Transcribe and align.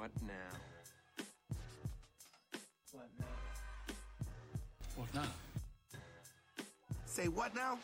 What 0.00 0.10
now? 0.26 1.24
What 2.90 3.10
now? 3.18 3.26
What 4.96 5.14
now? 5.14 5.28
Say 7.04 7.28
what 7.28 7.54
now? 7.54 7.78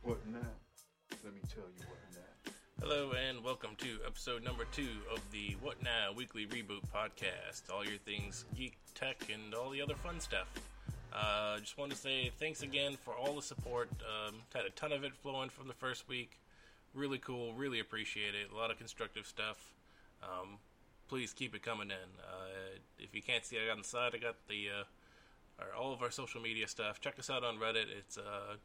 What 0.00 0.26
now? 0.32 0.38
Let 1.22 1.34
me 1.34 1.40
tell 1.54 1.64
you 1.76 1.84
what 1.86 1.98
now. 2.14 2.52
Hello 2.80 3.12
and 3.12 3.44
welcome 3.44 3.72
to 3.76 3.98
episode 4.06 4.42
number 4.42 4.64
two 4.72 4.88
of 5.12 5.20
the 5.32 5.54
What 5.60 5.82
Now 5.82 6.12
Weekly 6.16 6.46
Reboot 6.46 6.80
Podcast. 6.94 7.70
All 7.70 7.84
your 7.84 7.98
things 7.98 8.46
geek, 8.56 8.78
tech, 8.94 9.28
and 9.30 9.52
all 9.52 9.68
the 9.68 9.82
other 9.82 9.96
fun 9.96 10.18
stuff. 10.18 10.48
Uh, 11.12 11.58
just 11.58 11.76
want 11.76 11.90
to 11.90 11.96
say 11.98 12.30
thanks 12.40 12.62
again 12.62 12.96
for 12.96 13.12
all 13.12 13.36
the 13.36 13.42
support. 13.42 13.90
Um, 14.00 14.36
had 14.54 14.64
a 14.64 14.70
ton 14.70 14.92
of 14.92 15.04
it 15.04 15.14
flowing 15.14 15.50
from 15.50 15.68
the 15.68 15.74
first 15.74 16.08
week. 16.08 16.40
Really 16.94 17.18
cool. 17.18 17.52
Really 17.52 17.80
appreciate 17.80 18.34
it. 18.34 18.50
A 18.50 18.56
lot 18.56 18.70
of 18.70 18.78
constructive 18.78 19.26
stuff. 19.26 19.74
Um, 20.22 20.58
please 21.08 21.32
keep 21.32 21.54
it 21.54 21.62
coming 21.62 21.90
in. 21.90 22.10
Uh, 22.20 22.78
if 22.98 23.14
you 23.14 23.22
can't 23.22 23.44
see, 23.44 23.56
I 23.58 23.66
got 23.66 23.72
on 23.72 23.78
the 23.78 23.84
side. 23.84 24.12
I 24.14 24.18
got 24.18 24.36
the 24.48 24.68
uh, 24.80 25.62
our, 25.62 25.74
all 25.74 25.92
of 25.92 26.02
our 26.02 26.10
social 26.10 26.40
media 26.40 26.68
stuff. 26.68 27.00
Check 27.00 27.18
us 27.18 27.30
out 27.30 27.44
on 27.44 27.56
Reddit. 27.56 27.86
It's 27.96 28.18
uh, 28.18 28.56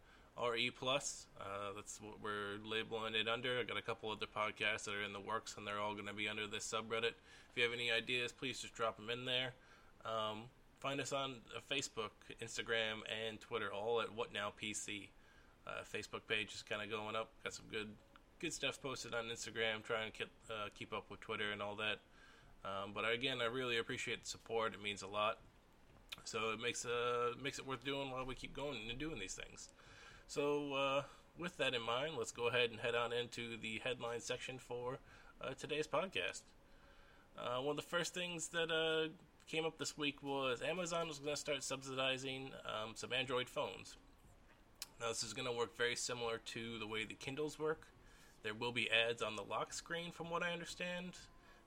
RE 0.41 0.71
Plus. 0.71 1.27
Uh, 1.39 1.73
that's 1.75 1.99
what 2.01 2.21
we're 2.21 2.57
labeling 2.63 3.15
it 3.15 3.27
under. 3.27 3.59
I 3.59 3.63
got 3.63 3.77
a 3.77 3.81
couple 3.81 4.11
other 4.11 4.25
podcasts 4.25 4.85
that 4.85 4.93
are 4.93 5.03
in 5.03 5.13
the 5.13 5.19
works, 5.19 5.55
and 5.57 5.65
they're 5.65 5.79
all 5.79 5.93
going 5.93 6.07
to 6.07 6.13
be 6.13 6.27
under 6.27 6.47
this 6.47 6.71
subreddit. 6.71 7.13
If 7.51 7.57
you 7.57 7.63
have 7.63 7.73
any 7.73 7.91
ideas, 7.91 8.31
please 8.31 8.59
just 8.59 8.73
drop 8.73 8.97
them 8.97 9.09
in 9.09 9.25
there. 9.25 9.53
Um, 10.05 10.43
find 10.79 10.99
us 10.99 11.13
on 11.13 11.35
uh, 11.55 11.59
Facebook, 11.71 12.11
Instagram, 12.41 13.01
and 13.27 13.39
Twitter, 13.39 13.71
all 13.71 14.01
at 14.01 14.13
What 14.13 14.33
Now 14.33 14.51
PC. 14.61 15.09
Uh, 15.65 15.71
Facebook 15.93 16.27
page 16.27 16.53
is 16.53 16.61
kind 16.61 16.81
of 16.81 16.89
going 16.89 17.15
up. 17.15 17.29
Got 17.43 17.53
some 17.53 17.65
good 17.71 17.87
good 18.43 18.53
stuff 18.53 18.81
posted 18.81 19.13
on 19.15 19.23
Instagram. 19.25 19.81
Trying 19.83 20.11
to 20.11 20.17
keep 20.17 20.29
uh, 20.49 20.67
keep 20.77 20.91
up 20.91 21.09
with 21.09 21.21
Twitter 21.21 21.51
and 21.53 21.61
all 21.61 21.77
that. 21.77 21.99
Um, 22.65 22.91
but 22.93 23.09
again, 23.09 23.37
I 23.41 23.45
really 23.45 23.77
appreciate 23.77 24.23
the 24.23 24.29
support. 24.29 24.73
It 24.73 24.83
means 24.83 25.01
a 25.01 25.07
lot. 25.07 25.37
So 26.25 26.51
it 26.51 26.59
makes 26.61 26.85
uh 26.85 27.31
makes 27.41 27.57
it 27.57 27.65
worth 27.65 27.85
doing 27.85 28.11
while 28.11 28.25
we 28.25 28.35
keep 28.35 28.53
going 28.53 28.79
and 28.89 28.99
doing 28.99 29.17
these 29.17 29.33
things. 29.33 29.69
So, 30.27 30.73
uh, 30.73 31.03
with 31.39 31.57
that 31.57 31.73
in 31.73 31.81
mind, 31.81 32.13
let's 32.17 32.31
go 32.31 32.47
ahead 32.47 32.69
and 32.71 32.79
head 32.79 32.95
on 32.95 33.13
into 33.13 33.57
the 33.57 33.79
headline 33.83 34.19
section 34.19 34.57
for 34.59 34.99
uh, 35.41 35.53
today's 35.57 35.87
podcast. 35.87 36.41
Uh, 37.37 37.61
one 37.61 37.77
of 37.77 37.77
the 37.77 37.89
first 37.89 38.13
things 38.13 38.49
that 38.49 38.71
uh, 38.71 39.09
came 39.47 39.65
up 39.65 39.77
this 39.77 39.97
week 39.97 40.21
was 40.21 40.61
Amazon 40.61 41.07
was 41.07 41.19
going 41.19 41.33
to 41.33 41.39
start 41.39 41.63
subsidizing 41.63 42.51
um, 42.65 42.91
some 42.95 43.11
Android 43.13 43.49
phones. 43.49 43.95
Now, 44.99 45.09
this 45.09 45.23
is 45.23 45.33
going 45.33 45.47
to 45.47 45.53
work 45.53 45.75
very 45.75 45.95
similar 45.95 46.39
to 46.45 46.79
the 46.79 46.87
way 46.87 47.05
the 47.05 47.15
Kindles 47.15 47.57
work. 47.57 47.87
There 48.43 48.53
will 48.53 48.71
be 48.71 48.89
ads 48.91 49.21
on 49.21 49.35
the 49.35 49.43
lock 49.43 49.73
screen, 49.73 50.11
from 50.11 50.29
what 50.29 50.43
I 50.43 50.51
understand, 50.51 51.17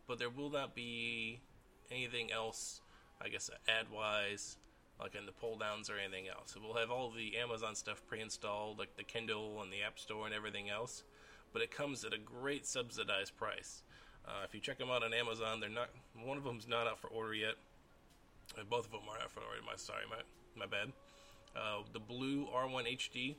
but 0.06 0.18
there 0.18 0.30
will 0.30 0.50
not 0.50 0.74
be 0.74 1.40
anything 1.90 2.30
else, 2.30 2.80
I 3.20 3.28
guess, 3.28 3.50
ad 3.68 3.86
wise 3.90 4.58
like 5.00 5.14
in 5.14 5.26
the 5.26 5.32
pull 5.32 5.58
downs 5.58 5.90
or 5.90 5.94
anything 5.98 6.28
else. 6.28 6.52
So 6.52 6.60
we'll 6.62 6.76
have 6.76 6.90
all 6.90 7.10
the 7.10 7.36
Amazon 7.36 7.74
stuff 7.74 8.02
pre 8.06 8.20
installed, 8.20 8.78
like 8.78 8.96
the 8.96 9.02
Kindle 9.02 9.60
and 9.62 9.72
the 9.72 9.82
App 9.82 9.98
Store 9.98 10.26
and 10.26 10.34
everything 10.34 10.70
else, 10.70 11.04
but 11.52 11.62
it 11.62 11.70
comes 11.70 12.04
at 12.04 12.12
a 12.12 12.18
great 12.18 12.66
subsidized 12.66 13.36
price. 13.36 13.82
Uh, 14.26 14.42
if 14.44 14.54
you 14.54 14.60
check 14.60 14.78
them 14.78 14.90
out 14.90 15.04
on 15.04 15.14
Amazon, 15.14 15.60
they're 15.60 15.68
not 15.68 15.90
one 16.24 16.36
of 16.36 16.44
them's 16.44 16.66
not 16.66 16.86
out 16.86 16.98
for 16.98 17.08
order 17.08 17.34
yet. 17.34 17.54
Uh, 18.58 18.62
both 18.68 18.86
of 18.86 18.92
them 18.92 19.02
are 19.08 19.22
out 19.22 19.30
for 19.30 19.40
order. 19.40 19.60
My 19.64 19.76
sorry, 19.76 20.04
my 20.08 20.22
my 20.58 20.66
bad. 20.66 20.92
Uh, 21.54 21.82
the 21.92 22.00
BLU 22.00 22.46
R1 22.52 22.96
HD, 22.96 23.36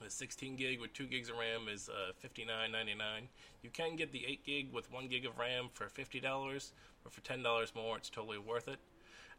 the 0.00 0.10
16 0.10 0.56
gig 0.56 0.80
with 0.80 0.92
2 0.92 1.06
gigs 1.06 1.28
of 1.28 1.36
RAM 1.36 1.68
is 1.72 1.88
uh, 1.88 2.12
59.99. 2.26 3.28
You 3.62 3.70
can 3.70 3.96
get 3.96 4.12
the 4.12 4.24
8 4.26 4.44
gig 4.44 4.72
with 4.72 4.92
1 4.92 5.08
gig 5.08 5.26
of 5.26 5.38
RAM 5.38 5.68
for 5.72 5.86
$50, 5.86 6.70
but 7.04 7.12
for 7.12 7.20
$10 7.20 7.74
more, 7.74 7.96
it's 7.96 8.10
totally 8.10 8.38
worth 8.38 8.68
it. 8.68 8.78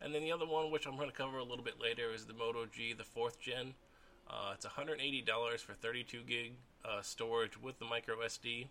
And 0.02 0.14
then 0.16 0.24
the 0.24 0.32
other 0.32 0.46
one, 0.46 0.72
which 0.72 0.86
I'm 0.86 0.96
going 0.96 1.10
to 1.10 1.16
cover 1.16 1.38
a 1.40 1.44
little 1.44 1.64
bit 1.64 1.82
later, 1.82 2.14
is 2.14 2.26
the 2.26 2.34
Moto 2.34 2.66
G, 2.66 2.94
the 2.94 3.04
fourth 3.04 3.40
gen. 3.40 3.74
Uh, 4.30 4.54
it's 4.54 4.66
$180 4.66 5.60
for 5.60 5.74
32 5.74 6.22
gig 6.28 6.54
uh, 6.86 7.02
storage 7.02 7.62
with 7.62 7.80
the 7.80 7.86
micro 7.86 8.18
SD. 8.18 8.68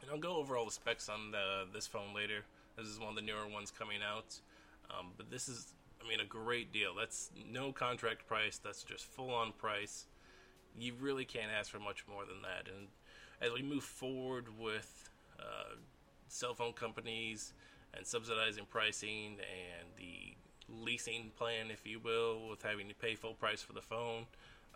And 0.00 0.10
I'll 0.10 0.18
go 0.18 0.36
over 0.36 0.56
all 0.56 0.64
the 0.64 0.72
specs 0.72 1.08
on 1.08 1.30
the, 1.30 1.66
this 1.72 1.86
phone 1.86 2.14
later. 2.14 2.44
This 2.76 2.86
is 2.86 2.98
one 2.98 3.10
of 3.10 3.16
the 3.16 3.22
newer 3.22 3.46
ones 3.46 3.70
coming 3.70 3.98
out. 4.02 4.40
Um, 4.90 5.08
but 5.16 5.30
this 5.30 5.48
is, 5.48 5.74
I 6.04 6.08
mean, 6.08 6.20
a 6.20 6.24
great 6.24 6.72
deal. 6.72 6.94
That's 6.98 7.30
no 7.50 7.70
contract 7.72 8.26
price. 8.26 8.58
That's 8.58 8.82
just 8.82 9.04
full 9.04 9.30
on 9.30 9.52
price. 9.52 10.06
You 10.78 10.94
really 11.00 11.24
can't 11.24 11.50
ask 11.56 11.70
for 11.70 11.78
much 11.78 12.04
more 12.08 12.24
than 12.24 12.42
that. 12.42 12.72
And 12.72 12.88
as 13.40 13.52
we 13.52 13.62
move 13.62 13.84
forward 13.84 14.46
with 14.58 15.10
uh, 15.38 15.76
cell 16.28 16.54
phone 16.54 16.72
companies 16.72 17.52
and 17.94 18.06
subsidizing 18.06 18.66
pricing 18.70 19.36
and 19.38 19.88
the 19.96 20.34
leasing 20.68 21.30
plan, 21.36 21.70
if 21.70 21.86
you 21.86 22.00
will, 22.00 22.48
with 22.48 22.62
having 22.62 22.88
to 22.88 22.94
pay 22.94 23.14
full 23.14 23.34
price 23.34 23.62
for 23.62 23.72
the 23.72 23.82
phone. 23.82 24.26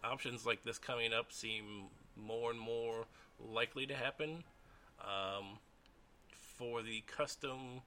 Options 0.04 0.44
like 0.44 0.62
this 0.62 0.78
coming 0.78 1.12
up 1.12 1.32
seem 1.32 1.84
more 2.16 2.50
and 2.50 2.60
more 2.60 3.06
likely 3.40 3.86
to 3.86 3.94
happen. 3.94 4.44
Um, 5.00 5.58
for 6.56 6.82
the 6.82 7.02
custom 7.06 7.82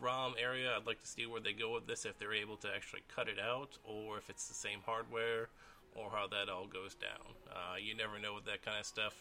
ROM 0.00 0.34
area, 0.40 0.72
I'd 0.76 0.86
like 0.86 1.00
to 1.00 1.06
see 1.06 1.26
where 1.26 1.40
they 1.40 1.52
go 1.52 1.74
with 1.74 1.86
this, 1.86 2.04
if 2.04 2.18
they're 2.18 2.34
able 2.34 2.56
to 2.58 2.68
actually 2.74 3.02
cut 3.14 3.28
it 3.28 3.38
out, 3.38 3.78
or 3.84 4.18
if 4.18 4.28
it's 4.30 4.48
the 4.48 4.54
same 4.54 4.80
hardware, 4.84 5.48
or 5.94 6.10
how 6.10 6.26
that 6.28 6.48
all 6.48 6.66
goes 6.66 6.94
down. 6.94 7.34
Uh, 7.50 7.76
you 7.80 7.96
never 7.96 8.18
know 8.18 8.34
with 8.34 8.44
that 8.46 8.64
kind 8.64 8.78
of 8.78 8.86
stuff. 8.86 9.14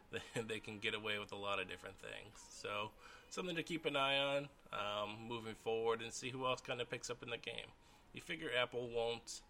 they 0.48 0.60
can 0.60 0.78
get 0.78 0.94
away 0.94 1.18
with 1.18 1.32
a 1.32 1.36
lot 1.36 1.60
of 1.60 1.68
different 1.68 1.96
things. 2.00 2.38
So, 2.50 2.90
something 3.30 3.56
to 3.56 3.62
keep 3.62 3.86
an 3.86 3.96
eye 3.96 4.18
on 4.18 4.48
um, 4.72 5.16
moving 5.28 5.54
forward 5.54 6.02
and 6.02 6.12
see 6.12 6.30
who 6.30 6.46
else 6.46 6.60
kind 6.60 6.80
of 6.80 6.90
picks 6.90 7.10
up 7.10 7.22
in 7.22 7.30
the 7.30 7.38
game. 7.38 7.72
You 8.12 8.20
figure 8.20 8.50
Apple 8.60 8.88
won't. 8.94 9.40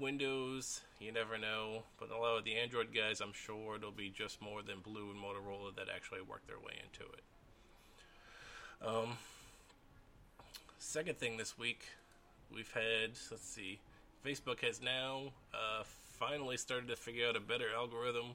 Windows, 0.00 0.80
you 0.98 1.12
never 1.12 1.36
know. 1.38 1.82
But 1.98 2.10
a 2.10 2.16
lot 2.16 2.38
of 2.38 2.44
the 2.44 2.56
Android 2.56 2.88
guys, 2.94 3.20
I'm 3.20 3.32
sure 3.32 3.76
it'll 3.76 3.90
be 3.90 4.10
just 4.10 4.40
more 4.40 4.62
than 4.62 4.76
BLU 4.80 5.10
and 5.10 5.20
Motorola 5.20 5.76
that 5.76 5.88
actually 5.94 6.22
work 6.22 6.46
their 6.46 6.58
way 6.58 6.74
into 6.82 7.10
it. 7.12 7.22
Um, 8.86 9.18
second 10.78 11.18
thing 11.18 11.36
this 11.36 11.58
week, 11.58 11.86
we've 12.54 12.72
had, 12.72 13.12
let's 13.30 13.46
see, 13.46 13.78
Facebook 14.24 14.60
has 14.60 14.80
now 14.80 15.24
uh, 15.52 15.82
finally 16.18 16.56
started 16.56 16.88
to 16.88 16.96
figure 16.96 17.28
out 17.28 17.36
a 17.36 17.40
better 17.40 17.66
algorithm 17.76 18.34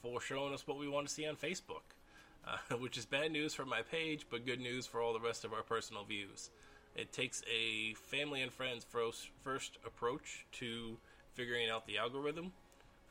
for 0.00 0.18
showing 0.18 0.54
us 0.54 0.66
what 0.66 0.78
we 0.78 0.88
want 0.88 1.06
to 1.06 1.12
see 1.12 1.26
on 1.26 1.36
Facebook, 1.36 1.92
uh, 2.46 2.76
which 2.76 2.96
is 2.96 3.04
bad 3.04 3.30
news 3.30 3.52
for 3.52 3.66
my 3.66 3.82
page, 3.82 4.26
but 4.30 4.46
good 4.46 4.60
news 4.60 4.86
for 4.86 5.02
all 5.02 5.12
the 5.12 5.20
rest 5.20 5.44
of 5.44 5.52
our 5.52 5.62
personal 5.62 6.04
views. 6.04 6.50
It 6.94 7.12
takes 7.12 7.42
a 7.52 7.92
family 7.94 8.40
and 8.40 8.50
friends 8.50 8.86
first, 8.88 9.78
approach 9.84 10.46
to 10.52 10.96
figuring 11.34 11.68
out 11.68 11.86
the 11.86 11.98
algorithm 11.98 12.52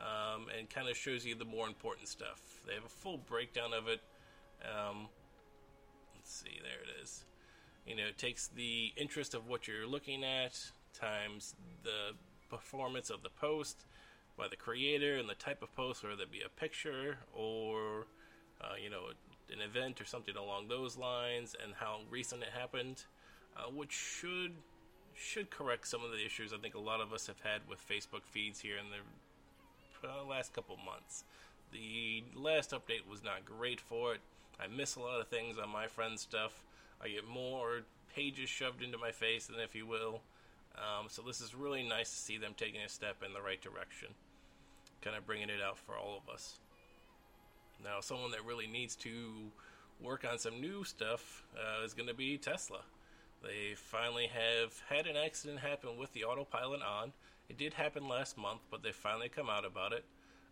um, 0.01 0.47
and 0.57 0.67
kind 0.67 0.89
of 0.89 0.97
shows 0.97 1.27
you 1.27 1.35
the 1.35 1.45
more 1.45 1.67
important 1.67 2.07
stuff. 2.07 2.41
They 2.65 2.73
have 2.73 2.85
a 2.85 2.89
full 2.89 3.19
breakdown 3.19 3.71
of 3.71 3.87
it. 3.87 4.01
Um, 4.63 5.09
let's 6.15 6.33
see, 6.33 6.59
there 6.63 6.81
it 6.81 7.03
is. 7.03 7.25
You 7.85 7.95
know, 7.95 8.07
it 8.07 8.17
takes 8.17 8.47
the 8.47 8.91
interest 8.97 9.35
of 9.35 9.47
what 9.47 9.67
you're 9.67 9.85
looking 9.85 10.23
at 10.23 10.59
times 10.99 11.55
the 11.83 12.13
performance 12.49 13.09
of 13.09 13.23
the 13.23 13.29
post 13.29 13.85
by 14.37 14.47
the 14.47 14.55
creator 14.55 15.17
and 15.17 15.29
the 15.29 15.35
type 15.35 15.61
of 15.61 15.73
post, 15.75 16.03
whether 16.03 16.23
it 16.23 16.31
be 16.31 16.41
a 16.41 16.49
picture 16.49 17.17
or 17.33 18.07
uh, 18.61 18.75
you 18.81 18.89
know 18.89 19.07
an 19.51 19.61
event 19.61 20.01
or 20.01 20.05
something 20.05 20.35
along 20.35 20.67
those 20.67 20.97
lines, 20.97 21.55
and 21.63 21.73
how 21.75 21.99
recent 22.09 22.41
it 22.41 22.49
happened, 22.57 23.03
uh, 23.57 23.69
which 23.69 23.91
should 23.91 24.53
should 25.13 25.49
correct 25.49 25.87
some 25.87 26.03
of 26.03 26.11
the 26.11 26.25
issues 26.25 26.51
I 26.51 26.57
think 26.57 26.75
a 26.75 26.79
lot 26.79 26.99
of 26.99 27.13
us 27.13 27.27
have 27.27 27.39
had 27.39 27.61
with 27.69 27.79
Facebook 27.79 28.23
feeds 28.23 28.59
here 28.59 28.75
in 28.77 28.85
the 28.91 30.07
uh, 30.07 30.23
last 30.25 30.53
couple 30.53 30.77
months. 30.77 31.23
The 31.71 32.23
last 32.35 32.71
update 32.71 33.09
was 33.09 33.23
not 33.23 33.45
great 33.45 33.79
for 33.79 34.13
it. 34.13 34.19
I 34.59 34.67
miss 34.67 34.95
a 34.95 34.99
lot 34.99 35.19
of 35.19 35.27
things 35.27 35.57
on 35.57 35.69
my 35.69 35.87
friend's 35.87 36.21
stuff. 36.21 36.63
I 37.01 37.09
get 37.09 37.27
more 37.27 37.81
pages 38.13 38.49
shoved 38.49 38.81
into 38.81 38.97
my 38.97 39.11
face 39.11 39.47
than 39.47 39.59
if 39.59 39.75
you 39.75 39.85
will. 39.85 40.21
Um, 40.77 41.07
so 41.07 41.21
this 41.21 41.41
is 41.41 41.55
really 41.55 41.83
nice 41.87 42.09
to 42.09 42.17
see 42.17 42.37
them 42.37 42.53
taking 42.57 42.81
a 42.81 42.89
step 42.89 43.23
in 43.25 43.33
the 43.33 43.41
right 43.41 43.61
direction, 43.61 44.09
kind 45.01 45.15
of 45.15 45.25
bringing 45.25 45.49
it 45.49 45.61
out 45.65 45.77
for 45.77 45.95
all 45.95 46.21
of 46.21 46.33
us. 46.33 46.59
Now, 47.83 47.99
someone 48.01 48.31
that 48.31 48.45
really 48.45 48.67
needs 48.67 48.95
to 48.97 49.51
work 50.01 50.25
on 50.29 50.37
some 50.37 50.59
new 50.59 50.83
stuff 50.83 51.43
uh, 51.55 51.83
is 51.83 51.93
going 51.93 52.09
to 52.09 52.15
be 52.15 52.37
Tesla. 52.37 52.81
They 53.43 53.75
finally 53.75 54.27
have 54.27 54.73
had 54.89 55.07
an 55.07 55.15
accident 55.15 55.59
happen 55.59 55.97
with 55.97 56.11
the 56.13 56.23
autopilot 56.23 56.81
on. 56.81 57.13
It 57.47 57.57
did 57.57 57.73
happen 57.73 58.07
last 58.07 58.37
month, 58.37 58.61
but 58.71 58.81
they 58.81 58.91
finally 58.91 59.29
come 59.29 59.49
out 59.49 59.65
about 59.65 59.93
it. 59.93 60.03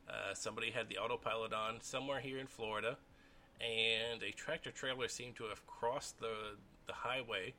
Uh, 0.08 0.34
somebody 0.34 0.72
had 0.72 0.90
the 0.90 0.98
autopilot 0.98 1.54
on 1.54 1.82
somewhere 1.82 2.20
here 2.20 2.38
in 2.38 2.46
Florida, 2.46 2.98
and 3.60 4.22
a 4.22 4.32
tractor 4.32 4.70
trailer 4.70 5.08
seemed 5.08 5.36
to 5.38 5.46
have 5.46 5.66
crossed 5.66 6.20
the 6.20 6.58
the 6.86 6.94
highway, 6.94 7.54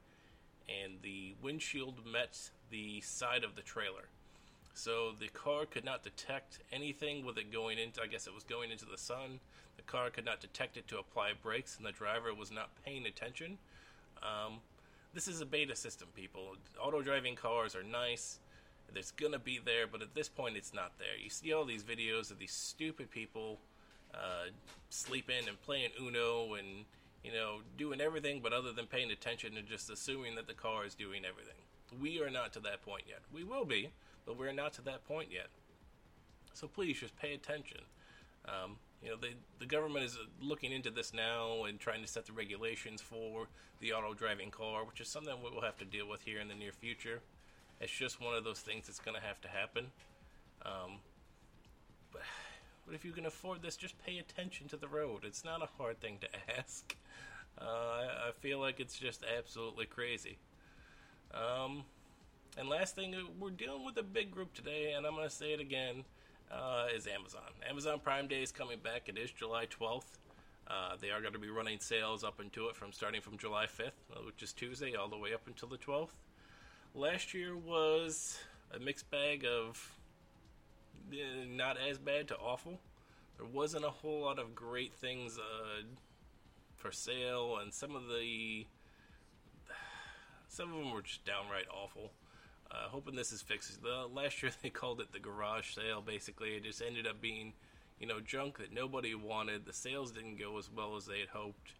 and 0.68 0.94
the 1.02 1.34
windshield 1.42 2.04
met 2.06 2.50
the 2.70 3.00
side 3.00 3.44
of 3.44 3.56
the 3.56 3.62
trailer. 3.62 4.08
So 4.74 5.12
the 5.18 5.28
car 5.28 5.66
could 5.66 5.84
not 5.84 6.02
detect 6.02 6.58
anything 6.72 7.24
with 7.24 7.38
it 7.38 7.52
going 7.52 7.78
into, 7.78 8.02
I 8.02 8.06
guess 8.06 8.26
it 8.26 8.34
was 8.34 8.42
going 8.44 8.70
into 8.72 8.84
the 8.84 8.98
sun. 8.98 9.38
The 9.76 9.82
car 9.82 10.10
could 10.10 10.24
not 10.24 10.40
detect 10.40 10.76
it 10.76 10.88
to 10.88 10.98
apply 10.98 11.32
brakes, 11.40 11.76
and 11.76 11.86
the 11.86 11.92
driver 11.92 12.34
was 12.34 12.50
not 12.50 12.70
paying 12.84 13.06
attention. 13.06 13.58
Um, 14.22 14.54
this 15.12 15.28
is 15.28 15.40
a 15.40 15.46
beta 15.46 15.76
system, 15.76 16.08
people. 16.16 16.56
Auto 16.80 17.02
driving 17.02 17.36
cars 17.36 17.76
are 17.76 17.84
nice. 17.84 18.40
It's 18.96 19.10
gonna 19.10 19.38
be 19.38 19.58
there, 19.64 19.86
but 19.86 20.02
at 20.02 20.14
this 20.14 20.28
point, 20.28 20.56
it's 20.56 20.74
not 20.74 20.92
there. 20.98 21.16
You 21.22 21.30
see 21.30 21.52
all 21.52 21.64
these 21.64 21.82
videos 21.82 22.30
of 22.30 22.38
these 22.38 22.52
stupid 22.52 23.10
people 23.10 23.58
uh, 24.14 24.50
sleeping 24.90 25.48
and 25.48 25.60
playing 25.62 25.90
Uno 26.00 26.54
and 26.54 26.84
you 27.24 27.32
know 27.32 27.60
doing 27.76 28.00
everything, 28.00 28.40
but 28.40 28.52
other 28.52 28.72
than 28.72 28.86
paying 28.86 29.10
attention 29.10 29.56
and 29.56 29.66
just 29.66 29.90
assuming 29.90 30.34
that 30.36 30.46
the 30.46 30.54
car 30.54 30.84
is 30.84 30.94
doing 30.94 31.24
everything. 31.24 31.63
We 32.00 32.20
are 32.22 32.30
not 32.30 32.52
to 32.54 32.60
that 32.60 32.82
point 32.82 33.04
yet. 33.08 33.20
We 33.32 33.44
will 33.44 33.64
be, 33.64 33.90
but 34.26 34.38
we're 34.38 34.52
not 34.52 34.72
to 34.74 34.82
that 34.82 35.06
point 35.06 35.30
yet. 35.32 35.48
So 36.52 36.68
please 36.68 37.00
just 37.00 37.16
pay 37.16 37.34
attention. 37.34 37.80
Um, 38.46 38.76
you 39.02 39.10
know, 39.10 39.16
they, 39.20 39.34
the 39.58 39.66
government 39.66 40.04
is 40.04 40.18
looking 40.40 40.72
into 40.72 40.90
this 40.90 41.12
now 41.12 41.64
and 41.64 41.78
trying 41.78 42.02
to 42.02 42.08
set 42.08 42.26
the 42.26 42.32
regulations 42.32 43.02
for 43.02 43.48
the 43.80 43.92
auto 43.92 44.14
driving 44.14 44.50
car, 44.50 44.84
which 44.84 45.00
is 45.00 45.08
something 45.08 45.34
we 45.42 45.50
will 45.50 45.62
have 45.62 45.76
to 45.78 45.84
deal 45.84 46.08
with 46.08 46.22
here 46.22 46.40
in 46.40 46.48
the 46.48 46.54
near 46.54 46.72
future. 46.72 47.20
It's 47.80 47.92
just 47.92 48.20
one 48.20 48.34
of 48.34 48.44
those 48.44 48.60
things 48.60 48.86
that's 48.86 49.00
going 49.00 49.16
to 49.16 49.22
have 49.22 49.40
to 49.42 49.48
happen. 49.48 49.86
Um, 50.64 50.98
but, 52.12 52.22
but 52.86 52.94
if 52.94 53.04
you 53.04 53.12
can 53.12 53.26
afford 53.26 53.62
this, 53.62 53.76
just 53.76 53.98
pay 54.04 54.18
attention 54.18 54.68
to 54.68 54.76
the 54.76 54.88
road. 54.88 55.24
It's 55.24 55.44
not 55.44 55.62
a 55.62 55.68
hard 55.76 56.00
thing 56.00 56.18
to 56.20 56.28
ask. 56.58 56.96
Uh, 57.60 57.64
I, 57.64 58.28
I, 58.28 58.32
feel 58.40 58.58
like 58.58 58.80
it's 58.80 58.98
just 58.98 59.24
absolutely 59.38 59.86
crazy. 59.86 60.38
Um, 61.34 61.84
and 62.56 62.68
last 62.68 62.94
thing, 62.94 63.14
we're 63.38 63.50
dealing 63.50 63.84
with 63.84 63.96
a 63.96 64.02
big 64.02 64.30
group 64.30 64.54
today, 64.54 64.92
and 64.96 65.04
I'm 65.06 65.14
going 65.14 65.28
to 65.28 65.34
say 65.34 65.52
it 65.52 65.60
again 65.60 66.04
uh, 66.50 66.86
is 66.94 67.06
Amazon. 67.06 67.42
Amazon 67.68 67.98
Prime 67.98 68.28
Day 68.28 68.42
is 68.42 68.52
coming 68.52 68.78
back. 68.78 69.08
It 69.08 69.18
is 69.18 69.30
July 69.30 69.66
12th. 69.66 70.04
Uh, 70.68 70.96
they 71.00 71.10
are 71.10 71.20
going 71.20 71.32
to 71.32 71.38
be 71.38 71.50
running 71.50 71.78
sales 71.78 72.24
up 72.24 72.40
into 72.40 72.68
it 72.68 72.76
from 72.76 72.92
starting 72.92 73.20
from 73.20 73.36
July 73.36 73.66
5th, 73.66 73.90
uh, 74.14 74.20
which 74.24 74.42
is 74.42 74.52
Tuesday, 74.52 74.94
all 74.94 75.08
the 75.08 75.18
way 75.18 75.34
up 75.34 75.46
until 75.46 75.68
the 75.68 75.76
12th. 75.76 76.14
Last 76.94 77.34
year 77.34 77.56
was 77.56 78.38
a 78.74 78.78
mixed 78.78 79.10
bag 79.10 79.44
of 79.44 79.92
uh, 81.12 81.16
not 81.48 81.76
as 81.76 81.98
bad 81.98 82.28
to 82.28 82.36
awful. 82.36 82.78
There 83.36 83.46
wasn't 83.46 83.84
a 83.84 83.90
whole 83.90 84.20
lot 84.20 84.38
of 84.38 84.54
great 84.54 84.94
things 84.94 85.38
uh, 85.38 85.82
for 86.76 86.92
sale, 86.92 87.58
and 87.60 87.74
some 87.74 87.96
of 87.96 88.04
the 88.06 88.66
some 90.54 90.72
of 90.72 90.78
them 90.78 90.92
were 90.92 91.02
just 91.02 91.24
downright 91.24 91.66
awful. 91.72 92.12
Uh, 92.70 92.88
hoping 92.88 93.16
this 93.16 93.32
is 93.32 93.42
fixed. 93.42 93.82
The 93.82 94.06
last 94.12 94.42
year 94.42 94.52
they 94.62 94.70
called 94.70 95.00
it 95.00 95.12
the 95.12 95.18
garage 95.18 95.74
sale. 95.74 96.00
Basically, 96.00 96.50
it 96.50 96.64
just 96.64 96.80
ended 96.80 97.06
up 97.06 97.20
being, 97.20 97.52
you 97.98 98.06
know, 98.06 98.20
junk 98.20 98.58
that 98.58 98.72
nobody 98.72 99.14
wanted. 99.14 99.66
The 99.66 99.72
sales 99.72 100.12
didn't 100.12 100.38
go 100.38 100.56
as 100.58 100.70
well 100.70 100.96
as 100.96 101.06
they 101.06 101.18
had 101.20 101.28
hoped. 101.28 101.72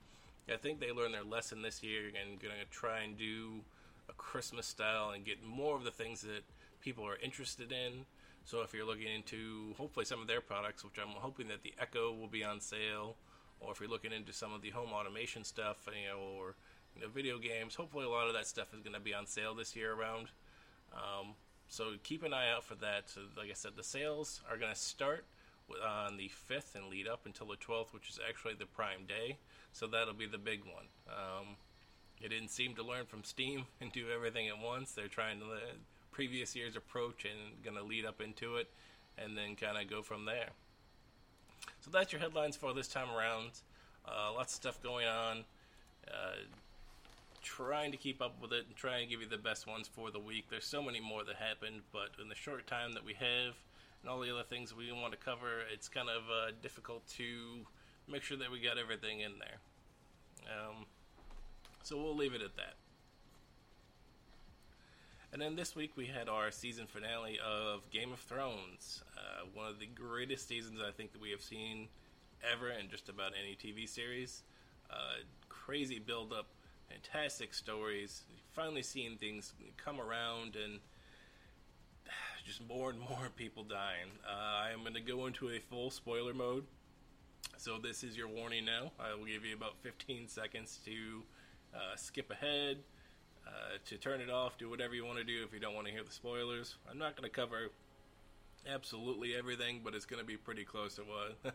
I 0.52 0.56
think 0.56 0.78
they 0.78 0.92
learned 0.92 1.14
their 1.14 1.24
lesson 1.24 1.62
this 1.62 1.82
year 1.82 2.08
and 2.08 2.38
going 2.38 2.54
to 2.60 2.70
try 2.70 3.00
and 3.00 3.16
do 3.16 3.62
a 4.10 4.12
Christmas 4.12 4.66
style 4.66 5.10
and 5.10 5.24
get 5.24 5.42
more 5.42 5.74
of 5.76 5.84
the 5.84 5.90
things 5.90 6.20
that 6.22 6.42
people 6.80 7.06
are 7.06 7.16
interested 7.22 7.72
in. 7.72 8.04
So 8.44 8.60
if 8.60 8.74
you're 8.74 8.84
looking 8.84 9.08
into 9.08 9.72
hopefully 9.78 10.04
some 10.04 10.20
of 10.20 10.26
their 10.26 10.42
products, 10.42 10.84
which 10.84 10.98
I'm 11.00 11.14
hoping 11.14 11.48
that 11.48 11.62
the 11.62 11.72
Echo 11.80 12.12
will 12.12 12.28
be 12.28 12.44
on 12.44 12.60
sale, 12.60 13.16
or 13.60 13.72
if 13.72 13.80
you're 13.80 13.88
looking 13.88 14.12
into 14.12 14.34
some 14.34 14.52
of 14.52 14.60
the 14.60 14.70
home 14.70 14.92
automation 14.92 15.44
stuff, 15.44 15.88
you 15.88 16.08
know, 16.08 16.20
or 16.38 16.56
you 16.94 17.02
know, 17.02 17.08
video 17.08 17.38
games, 17.38 17.74
hopefully 17.74 18.04
a 18.04 18.08
lot 18.08 18.28
of 18.28 18.34
that 18.34 18.46
stuff 18.46 18.72
is 18.74 18.80
going 18.80 18.94
to 18.94 19.00
be 19.00 19.14
on 19.14 19.26
sale 19.26 19.54
this 19.54 19.74
year 19.74 19.92
around. 19.92 20.28
Um, 20.92 21.34
so 21.68 21.92
keep 22.02 22.22
an 22.22 22.32
eye 22.32 22.50
out 22.50 22.64
for 22.64 22.74
that. 22.76 23.10
So, 23.10 23.22
like 23.36 23.50
I 23.50 23.54
said, 23.54 23.72
the 23.76 23.82
sales 23.82 24.40
are 24.50 24.56
going 24.56 24.72
to 24.72 24.78
start 24.78 25.24
on 25.84 26.16
the 26.16 26.30
5th 26.50 26.74
and 26.74 26.88
lead 26.88 27.08
up 27.08 27.26
until 27.26 27.46
the 27.46 27.56
12th, 27.56 27.92
which 27.92 28.08
is 28.08 28.20
actually 28.28 28.54
the 28.54 28.66
prime 28.66 29.06
day. 29.08 29.38
So 29.72 29.86
that'll 29.86 30.14
be 30.14 30.26
the 30.26 30.38
big 30.38 30.60
one. 30.64 30.86
Um, 31.08 31.56
it 32.20 32.28
didn't 32.28 32.50
seem 32.50 32.74
to 32.76 32.82
learn 32.84 33.06
from 33.06 33.24
Steam 33.24 33.64
and 33.80 33.92
do 33.92 34.06
everything 34.14 34.48
at 34.48 34.58
once. 34.58 34.92
They're 34.92 35.08
trying 35.08 35.40
to 35.40 35.46
let 35.46 35.62
previous 36.12 36.54
year's 36.54 36.76
approach 36.76 37.24
and 37.24 37.62
going 37.64 37.76
to 37.76 37.82
lead 37.82 38.04
up 38.04 38.20
into 38.20 38.56
it 38.56 38.70
and 39.18 39.36
then 39.36 39.56
kind 39.56 39.76
of 39.76 39.90
go 39.90 40.02
from 40.02 40.24
there. 40.24 40.50
So 41.80 41.90
that's 41.90 42.12
your 42.12 42.20
headlines 42.20 42.56
for 42.56 42.72
this 42.72 42.88
time 42.88 43.08
around. 43.10 43.50
Uh, 44.06 44.32
lots 44.32 44.52
of 44.52 44.56
stuff 44.56 44.82
going 44.82 45.06
on. 45.06 45.44
Uh, 46.06 46.36
trying 47.44 47.92
to 47.92 47.98
keep 47.98 48.22
up 48.22 48.40
with 48.40 48.52
it 48.52 48.64
and 48.66 48.74
trying 48.74 49.04
to 49.04 49.10
give 49.10 49.20
you 49.20 49.28
the 49.28 49.36
best 49.36 49.66
ones 49.66 49.86
for 49.86 50.10
the 50.10 50.18
week. 50.18 50.46
There's 50.50 50.64
so 50.64 50.82
many 50.82 50.98
more 50.98 51.22
that 51.24 51.36
happened, 51.36 51.82
but 51.92 52.08
in 52.20 52.28
the 52.28 52.34
short 52.34 52.66
time 52.66 52.94
that 52.94 53.04
we 53.04 53.12
have 53.14 53.54
and 54.00 54.10
all 54.10 54.18
the 54.20 54.32
other 54.32 54.42
things 54.42 54.74
we 54.74 54.90
want 54.90 55.12
to 55.12 55.18
cover, 55.18 55.60
it's 55.72 55.88
kind 55.88 56.08
of 56.08 56.22
uh, 56.24 56.52
difficult 56.62 57.06
to 57.18 57.66
make 58.10 58.22
sure 58.22 58.38
that 58.38 58.50
we 58.50 58.60
got 58.60 58.78
everything 58.78 59.20
in 59.20 59.32
there. 59.38 59.58
Um, 60.48 60.86
so 61.82 61.96
we'll 61.96 62.16
leave 62.16 62.34
it 62.34 62.42
at 62.42 62.56
that. 62.56 62.74
And 65.32 65.42
then 65.42 65.54
this 65.54 65.76
week 65.76 65.92
we 65.96 66.06
had 66.06 66.28
our 66.28 66.50
season 66.50 66.86
finale 66.86 67.38
of 67.44 67.90
Game 67.90 68.12
of 68.12 68.20
Thrones, 68.20 69.02
uh, 69.18 69.44
one 69.52 69.66
of 69.66 69.80
the 69.80 69.86
greatest 69.86 70.48
seasons 70.48 70.80
I 70.80 70.92
think 70.92 71.12
that 71.12 71.20
we 71.20 71.30
have 71.30 71.42
seen 71.42 71.88
ever 72.52 72.70
in 72.70 72.88
just 72.88 73.08
about 73.08 73.32
any 73.38 73.54
TV 73.54 73.88
series. 73.88 74.44
Uh, 74.90 75.24
crazy 75.48 75.98
build 75.98 76.32
up 76.32 76.46
fantastic 76.88 77.54
stories. 77.54 78.22
Finally 78.52 78.82
seeing 78.82 79.16
things 79.16 79.54
come 79.76 80.00
around 80.00 80.56
and 80.56 80.80
just 82.44 82.66
more 82.68 82.90
and 82.90 83.00
more 83.00 83.28
people 83.36 83.64
dying. 83.64 84.10
Uh, 84.26 84.66
I 84.66 84.70
am 84.72 84.80
going 84.80 84.94
to 84.94 85.00
go 85.00 85.26
into 85.26 85.50
a 85.50 85.58
full 85.58 85.90
spoiler 85.90 86.34
mode. 86.34 86.64
So 87.56 87.78
this 87.82 88.02
is 88.02 88.16
your 88.16 88.28
warning 88.28 88.64
now. 88.64 88.92
I 88.98 89.14
will 89.14 89.26
give 89.26 89.44
you 89.44 89.54
about 89.54 89.76
15 89.82 90.28
seconds 90.28 90.80
to 90.84 91.22
uh, 91.74 91.96
skip 91.96 92.30
ahead, 92.30 92.78
uh, 93.46 93.78
to 93.86 93.96
turn 93.96 94.20
it 94.20 94.30
off, 94.30 94.58
do 94.58 94.68
whatever 94.68 94.94
you 94.94 95.04
want 95.04 95.18
to 95.18 95.24
do 95.24 95.44
if 95.44 95.52
you 95.52 95.60
don't 95.60 95.74
want 95.74 95.86
to 95.86 95.92
hear 95.92 96.04
the 96.04 96.12
spoilers. 96.12 96.76
I'm 96.90 96.98
not 96.98 97.16
going 97.16 97.28
to 97.28 97.34
cover 97.34 97.70
absolutely 98.72 99.34
everything, 99.34 99.80
but 99.84 99.94
it's 99.94 100.06
going 100.06 100.20
to 100.20 100.26
be 100.26 100.36
pretty 100.36 100.64
close 100.64 100.96
to 100.96 101.02
a, 101.02 101.52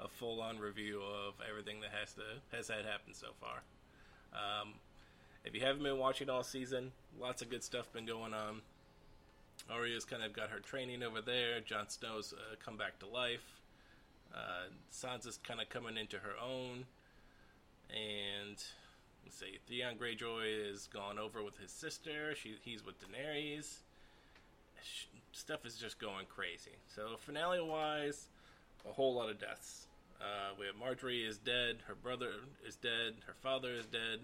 a 0.04 0.08
full-on 0.08 0.58
review 0.58 1.00
of 1.02 1.34
everything 1.48 1.80
that 1.80 1.90
has 1.98 2.14
to 2.14 2.22
has 2.56 2.68
had 2.68 2.84
happened 2.84 3.16
so 3.16 3.28
far. 3.40 3.62
Um, 4.32 4.74
if 5.44 5.54
you 5.54 5.60
haven't 5.60 5.82
been 5.82 5.98
watching 5.98 6.28
all 6.28 6.42
season, 6.42 6.92
lots 7.20 7.42
of 7.42 7.50
good 7.50 7.62
stuff 7.62 7.92
been 7.92 8.06
going 8.06 8.34
on. 8.34 8.60
Arya's 9.70 10.04
kind 10.04 10.22
of 10.22 10.32
got 10.32 10.50
her 10.50 10.60
training 10.60 11.02
over 11.02 11.20
there. 11.20 11.60
Jon 11.60 11.88
Snow's 11.88 12.32
uh, 12.32 12.56
come 12.64 12.76
back 12.76 12.98
to 13.00 13.06
life. 13.06 13.60
Uh, 14.34 14.68
Sansa's 14.92 15.38
kind 15.42 15.60
of 15.60 15.68
coming 15.68 15.96
into 15.96 16.18
her 16.18 16.34
own. 16.42 16.84
And 17.90 18.62
let's 19.24 19.38
see, 19.38 19.58
Theon 19.66 19.94
Greyjoy 19.96 20.72
is 20.72 20.88
gone 20.92 21.18
over 21.18 21.42
with 21.42 21.56
his 21.58 21.70
sister. 21.70 22.34
She, 22.34 22.56
he's 22.62 22.84
with 22.84 22.96
Daenerys. 23.00 23.78
Stuff 25.32 25.64
is 25.64 25.76
just 25.76 25.98
going 25.98 26.26
crazy. 26.26 26.76
So 26.94 27.16
finale 27.18 27.60
wise, 27.60 28.28
a 28.88 28.92
whole 28.92 29.14
lot 29.14 29.30
of 29.30 29.38
deaths. 29.38 29.86
Uh, 30.20 30.54
we 30.58 30.66
have 30.66 30.76
Margaery 30.76 31.28
is 31.28 31.38
dead. 31.38 31.76
Her 31.86 31.94
brother 31.94 32.30
is 32.66 32.76
dead. 32.76 33.14
Her 33.26 33.34
father 33.42 33.70
is 33.72 33.86
dead. 33.86 34.20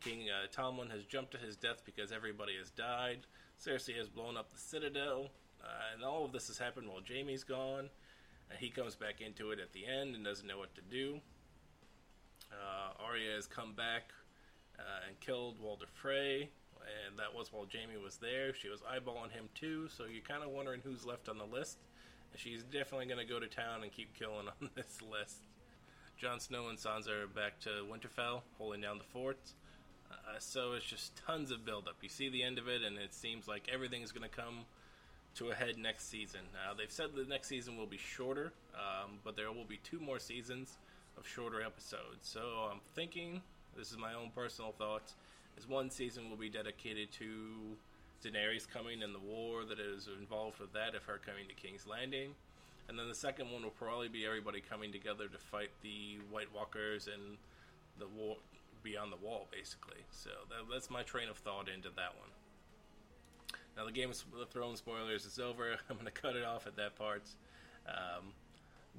King 0.00 0.26
uh, 0.28 0.48
Tommen 0.50 0.90
has 0.90 1.04
jumped 1.04 1.32
to 1.32 1.38
his 1.38 1.56
death 1.56 1.82
because 1.84 2.12
everybody 2.12 2.56
has 2.58 2.70
died. 2.70 3.20
Cersei 3.64 3.96
has 3.96 4.08
blown 4.08 4.36
up 4.36 4.52
the 4.52 4.58
citadel, 4.58 5.28
uh, 5.62 5.94
and 5.94 6.04
all 6.04 6.24
of 6.24 6.32
this 6.32 6.48
has 6.48 6.58
happened 6.58 6.88
while 6.88 7.00
Jaime's 7.06 7.44
gone. 7.44 7.88
And 8.50 8.58
he 8.58 8.68
comes 8.68 8.96
back 8.96 9.20
into 9.20 9.52
it 9.52 9.60
at 9.60 9.72
the 9.72 9.86
end 9.86 10.14
and 10.14 10.24
doesn't 10.24 10.46
know 10.46 10.58
what 10.58 10.74
to 10.74 10.82
do. 10.82 11.20
Uh, 12.52 13.02
Arya 13.02 13.34
has 13.34 13.46
come 13.46 13.72
back 13.72 14.12
uh, 14.78 15.08
and 15.08 15.18
killed 15.20 15.58
Walder 15.58 15.86
Frey, 15.94 16.50
and 17.06 17.18
that 17.18 17.32
was 17.34 17.52
while 17.52 17.66
Jaime 17.72 17.96
was 18.02 18.18
there. 18.18 18.52
She 18.54 18.68
was 18.68 18.80
eyeballing 18.80 19.30
him 19.30 19.48
too, 19.54 19.88
so 19.88 20.04
you're 20.04 20.22
kind 20.22 20.42
of 20.42 20.50
wondering 20.50 20.80
who's 20.84 21.06
left 21.06 21.28
on 21.28 21.38
the 21.38 21.46
list. 21.46 21.78
She's 22.36 22.62
definitely 22.64 23.06
going 23.06 23.18
to 23.18 23.30
go 23.30 23.38
to 23.38 23.46
town 23.46 23.82
and 23.82 23.92
keep 23.92 24.14
killing 24.18 24.48
on 24.48 24.70
this 24.74 24.98
list. 25.10 25.36
Jon 26.16 26.40
Snow 26.40 26.68
and 26.68 26.78
Sansa 26.78 27.24
are 27.24 27.26
back 27.26 27.58
to 27.60 27.70
Winterfell, 27.90 28.42
holding 28.58 28.80
down 28.80 28.98
the 28.98 29.04
fort. 29.04 29.38
Uh, 30.10 30.38
so 30.38 30.72
it's 30.72 30.84
just 30.84 31.12
tons 31.26 31.50
of 31.50 31.64
buildup. 31.64 31.96
You 32.00 32.08
see 32.08 32.28
the 32.28 32.42
end 32.42 32.58
of 32.58 32.68
it, 32.68 32.82
and 32.82 32.96
it 32.98 33.14
seems 33.14 33.48
like 33.48 33.68
everything's 33.72 34.12
going 34.12 34.28
to 34.28 34.34
come 34.34 34.66
to 35.36 35.50
a 35.50 35.54
head 35.54 35.78
next 35.78 36.10
season. 36.10 36.40
Now, 36.52 36.74
they've 36.74 36.90
said 36.90 37.06
the 37.14 37.24
next 37.24 37.48
season 37.48 37.76
will 37.76 37.86
be 37.86 37.98
shorter, 37.98 38.52
um, 38.74 39.18
but 39.24 39.36
there 39.36 39.50
will 39.50 39.64
be 39.64 39.78
two 39.82 39.98
more 39.98 40.18
seasons 40.18 40.76
of 41.16 41.26
shorter 41.26 41.62
episodes. 41.62 42.20
So 42.22 42.68
I'm 42.70 42.80
thinking, 42.94 43.40
this 43.76 43.90
is 43.90 43.98
my 43.98 44.14
own 44.14 44.30
personal 44.34 44.72
thoughts, 44.72 45.14
is 45.56 45.68
one 45.68 45.90
season 45.90 46.28
will 46.30 46.36
be 46.36 46.50
dedicated 46.50 47.10
to 47.12 47.76
Daenerys 48.22 48.68
coming 48.68 49.02
and 49.02 49.14
the 49.14 49.20
war 49.20 49.64
that 49.64 49.78
is 49.78 50.08
involved 50.18 50.58
with 50.60 50.72
that, 50.72 50.94
of 50.94 51.04
her 51.04 51.20
coming 51.24 51.46
to 51.48 51.54
King's 51.54 51.86
Landing. 51.86 52.34
And 52.88 52.98
then 52.98 53.08
the 53.08 53.14
second 53.14 53.50
one 53.50 53.62
will 53.62 53.70
probably 53.70 54.08
be 54.08 54.26
everybody 54.26 54.60
coming 54.60 54.92
together 54.92 55.28
to 55.28 55.38
fight 55.38 55.70
the 55.82 56.18
White 56.30 56.52
Walkers 56.54 57.08
and 57.08 57.36
the 57.98 58.06
war 58.08 58.36
beyond 58.82 59.12
the 59.12 59.16
wall, 59.16 59.46
basically. 59.50 60.02
So 60.10 60.30
that, 60.50 60.70
that's 60.70 60.90
my 60.90 61.02
train 61.02 61.28
of 61.28 61.36
thought 61.36 61.68
into 61.68 61.88
that 61.96 62.14
one. 62.18 62.30
Now 63.76 63.86
the 63.86 63.92
Game 63.92 64.10
of 64.10 64.22
the 64.38 64.46
Thrones 64.46 64.78
spoilers 64.78 65.24
is 65.24 65.38
over. 65.38 65.76
I'm 65.90 65.96
going 65.96 66.06
to 66.06 66.12
cut 66.12 66.36
it 66.36 66.44
off 66.44 66.66
at 66.66 66.76
that 66.76 66.96
part. 66.96 67.22
Um, 67.88 68.32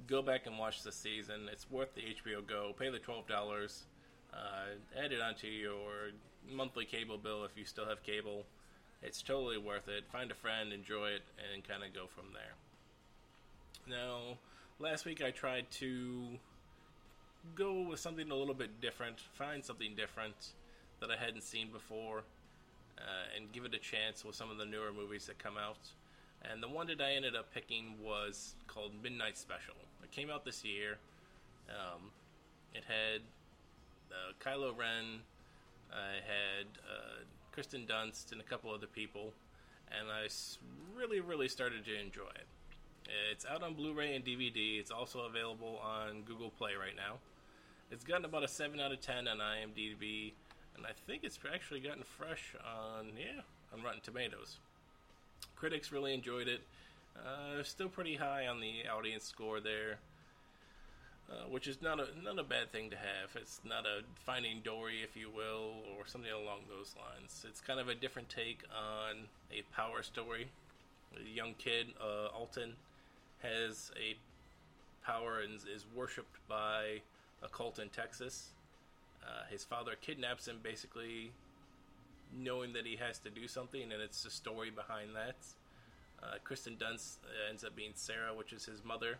go 0.06 0.22
back 0.22 0.46
and 0.46 0.58
watch 0.58 0.82
the 0.82 0.92
season. 0.92 1.48
It's 1.50 1.70
worth 1.70 1.94
the 1.94 2.02
HBO 2.02 2.46
Go. 2.46 2.74
Pay 2.78 2.90
the 2.90 2.98
twelve 2.98 3.26
dollars. 3.26 3.84
Uh, 4.32 4.74
add 4.98 5.12
it 5.12 5.20
onto 5.20 5.46
your 5.46 6.10
monthly 6.50 6.84
cable 6.84 7.18
bill 7.18 7.44
if 7.44 7.56
you 7.56 7.64
still 7.64 7.86
have 7.86 8.02
cable. 8.02 8.44
It's 9.04 9.20
totally 9.22 9.58
worth 9.58 9.88
it. 9.88 10.04
Find 10.10 10.30
a 10.30 10.34
friend, 10.34 10.72
enjoy 10.72 11.08
it, 11.08 11.22
and 11.52 11.62
kind 11.66 11.84
of 11.84 11.92
go 11.92 12.06
from 12.06 12.24
there. 12.32 12.54
Now, 13.86 14.38
last 14.78 15.04
week 15.04 15.22
I 15.22 15.30
tried 15.30 15.70
to 15.72 16.38
go 17.54 17.82
with 17.82 18.00
something 18.00 18.30
a 18.30 18.34
little 18.34 18.54
bit 18.54 18.80
different, 18.80 19.20
find 19.34 19.62
something 19.62 19.94
different 19.94 20.52
that 21.00 21.10
I 21.10 21.22
hadn't 21.22 21.42
seen 21.42 21.70
before, 21.70 22.22
uh, 22.98 23.36
and 23.36 23.52
give 23.52 23.66
it 23.66 23.74
a 23.74 23.78
chance 23.78 24.24
with 24.24 24.34
some 24.34 24.50
of 24.50 24.56
the 24.56 24.64
newer 24.64 24.92
movies 24.92 25.26
that 25.26 25.38
come 25.38 25.58
out. 25.58 25.76
And 26.50 26.62
the 26.62 26.68
one 26.68 26.86
that 26.86 27.00
I 27.00 27.12
ended 27.12 27.36
up 27.36 27.52
picking 27.52 27.94
was 28.02 28.54
called 28.66 28.92
Midnight 29.02 29.36
Special. 29.36 29.74
It 30.02 30.10
came 30.10 30.30
out 30.30 30.44
this 30.44 30.64
year. 30.64 30.96
Um, 31.68 32.10
it 32.74 32.84
had 32.86 33.20
uh, 34.10 34.32
Kylo 34.42 34.76
Ren, 34.76 35.20
I 35.92 36.20
had 36.24 36.66
uh, 36.88 37.22
Kirsten 37.54 37.86
Dunst, 37.86 38.32
and 38.32 38.40
a 38.40 38.44
couple 38.44 38.72
other 38.72 38.86
people, 38.86 39.32
and 39.96 40.10
I 40.10 40.26
really, 40.96 41.20
really 41.20 41.48
started 41.48 41.84
to 41.84 41.94
enjoy 41.94 42.30
it. 42.34 42.46
It's 43.30 43.46
out 43.46 43.62
on 43.62 43.74
Blu-ray 43.74 44.16
and 44.16 44.24
DVD. 44.24 44.80
It's 44.80 44.90
also 44.90 45.20
available 45.20 45.80
on 45.84 46.22
Google 46.22 46.50
Play 46.50 46.72
right 46.78 46.96
now. 46.96 47.18
It's 47.90 48.02
gotten 48.02 48.24
about 48.24 48.42
a 48.42 48.48
seven 48.48 48.80
out 48.80 48.92
of 48.92 49.00
ten 49.00 49.28
on 49.28 49.38
IMDb, 49.38 50.32
and 50.76 50.84
I 50.84 50.92
think 51.06 51.22
it's 51.22 51.38
actually 51.52 51.80
gotten 51.80 52.02
fresh 52.02 52.56
on 52.64 53.10
yeah 53.16 53.42
on 53.72 53.84
Rotten 53.84 54.00
Tomatoes. 54.02 54.56
Critics 55.54 55.92
really 55.92 56.14
enjoyed 56.14 56.48
it. 56.48 56.62
Uh, 57.16 57.62
still 57.62 57.88
pretty 57.88 58.16
high 58.16 58.48
on 58.48 58.58
the 58.60 58.88
audience 58.88 59.24
score 59.24 59.60
there, 59.60 59.98
uh, 61.30 61.48
which 61.48 61.66
is 61.66 61.80
not 61.80 61.98
a 62.00 62.06
not 62.22 62.38
a 62.38 62.42
bad 62.42 62.70
thing 62.70 62.90
to 62.90 62.96
have. 62.96 63.34
It's 63.34 63.60
not 63.64 63.86
a 63.86 64.02
Finding 64.26 64.60
Dory, 64.62 65.02
if 65.02 65.16
you 65.16 65.30
will, 65.30 65.72
or 65.96 66.06
something 66.06 66.30
along 66.30 66.60
those 66.68 66.94
lines. 66.96 67.44
It's 67.48 67.60
kind 67.60 67.80
of 67.80 67.88
a 67.88 67.94
different 67.94 68.28
take 68.28 68.62
on 68.74 69.28
a 69.52 69.62
power 69.74 70.02
story. 70.02 70.48
A 71.16 71.28
young 71.28 71.54
kid, 71.58 71.88
uh, 72.00 72.26
Alton, 72.36 72.74
has 73.42 73.90
a 73.96 74.16
power 75.06 75.40
and 75.40 75.54
is 75.54 75.86
worshipped 75.94 76.36
by 76.48 77.00
a 77.42 77.48
cult 77.48 77.78
in 77.78 77.88
Texas. 77.88 78.50
Uh, 79.22 79.44
his 79.50 79.64
father 79.64 79.92
kidnaps 80.00 80.48
him, 80.48 80.58
basically 80.62 81.30
knowing 82.36 82.72
that 82.72 82.84
he 82.84 82.96
has 82.96 83.18
to 83.20 83.30
do 83.30 83.46
something, 83.46 83.82
and 83.82 84.02
it's 84.02 84.22
the 84.24 84.30
story 84.30 84.70
behind 84.70 85.10
that. 85.14 85.36
Uh, 86.22 86.36
Kirsten 86.42 86.76
Dunst 86.76 87.18
uh, 87.24 87.50
ends 87.50 87.64
up 87.64 87.76
being 87.76 87.92
Sarah, 87.94 88.34
which 88.34 88.52
is 88.52 88.64
his 88.64 88.84
mother, 88.84 89.18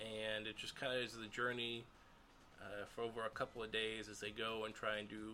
and 0.00 0.46
it 0.46 0.56
just 0.56 0.76
kind 0.76 0.92
of 0.92 1.02
is 1.02 1.12
the 1.12 1.26
journey 1.26 1.84
uh, 2.60 2.84
for 2.94 3.02
over 3.02 3.24
a 3.24 3.30
couple 3.30 3.62
of 3.62 3.72
days 3.72 4.08
as 4.08 4.20
they 4.20 4.30
go 4.30 4.64
and 4.64 4.74
try 4.74 4.98
and 4.98 5.08
do 5.08 5.32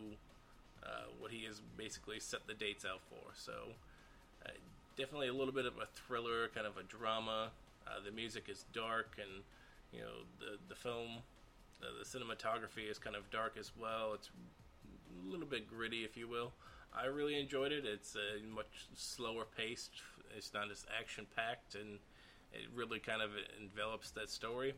uh, 0.85 1.05
what 1.19 1.31
he 1.31 1.45
has 1.45 1.61
basically 1.77 2.21
set 2.21 2.47
the 2.47 2.55
dates 2.55 2.85
out 2.85 3.01
for. 3.09 3.33
So, 3.35 3.53
uh, 4.45 4.51
definitely 4.97 5.29
a 5.29 5.33
little 5.33 5.55
bit 5.55 5.67
of 5.67 5.75
a 5.79 5.87
thriller, 5.95 6.49
kind 6.55 6.67
of 6.67 6.77
a 6.77 6.83
drama. 6.83 7.51
Uh, 7.87 7.91
the 8.05 8.11
music 8.11 8.45
is 8.49 8.65
dark, 8.73 9.17
and 9.19 9.43
you 9.93 10.01
know 10.01 10.25
the 10.39 10.59
the 10.69 10.75
film, 10.75 11.19
the, 11.81 11.89
the 11.99 12.05
cinematography 12.05 12.91
is 12.91 12.99
kind 12.99 13.17
of 13.17 13.31
dark 13.31 13.57
as 13.59 13.73
well. 13.79 14.13
It's 14.15 14.29
a 14.29 15.31
little 15.31 15.47
bit 15.47 15.69
gritty, 15.69 16.05
if 16.05 16.17
you 16.17 16.29
will. 16.29 16.53
I 16.97 17.07
really 17.07 17.39
enjoyed 17.39 17.73
it. 17.73 17.85
It's 17.85 18.15
uh, 18.15 18.39
much 18.55 18.87
slower 18.95 19.45
paced. 19.57 19.91
It's 20.37 20.53
not 20.55 20.71
as 20.71 20.87
action 20.99 21.27
packed, 21.37 21.75
and 21.75 21.99
it 22.55 22.69
really 22.75 22.99
kind 22.99 23.23
of 23.23 23.31
envelops 23.61 24.11
that 24.13 24.31
story, 24.31 24.75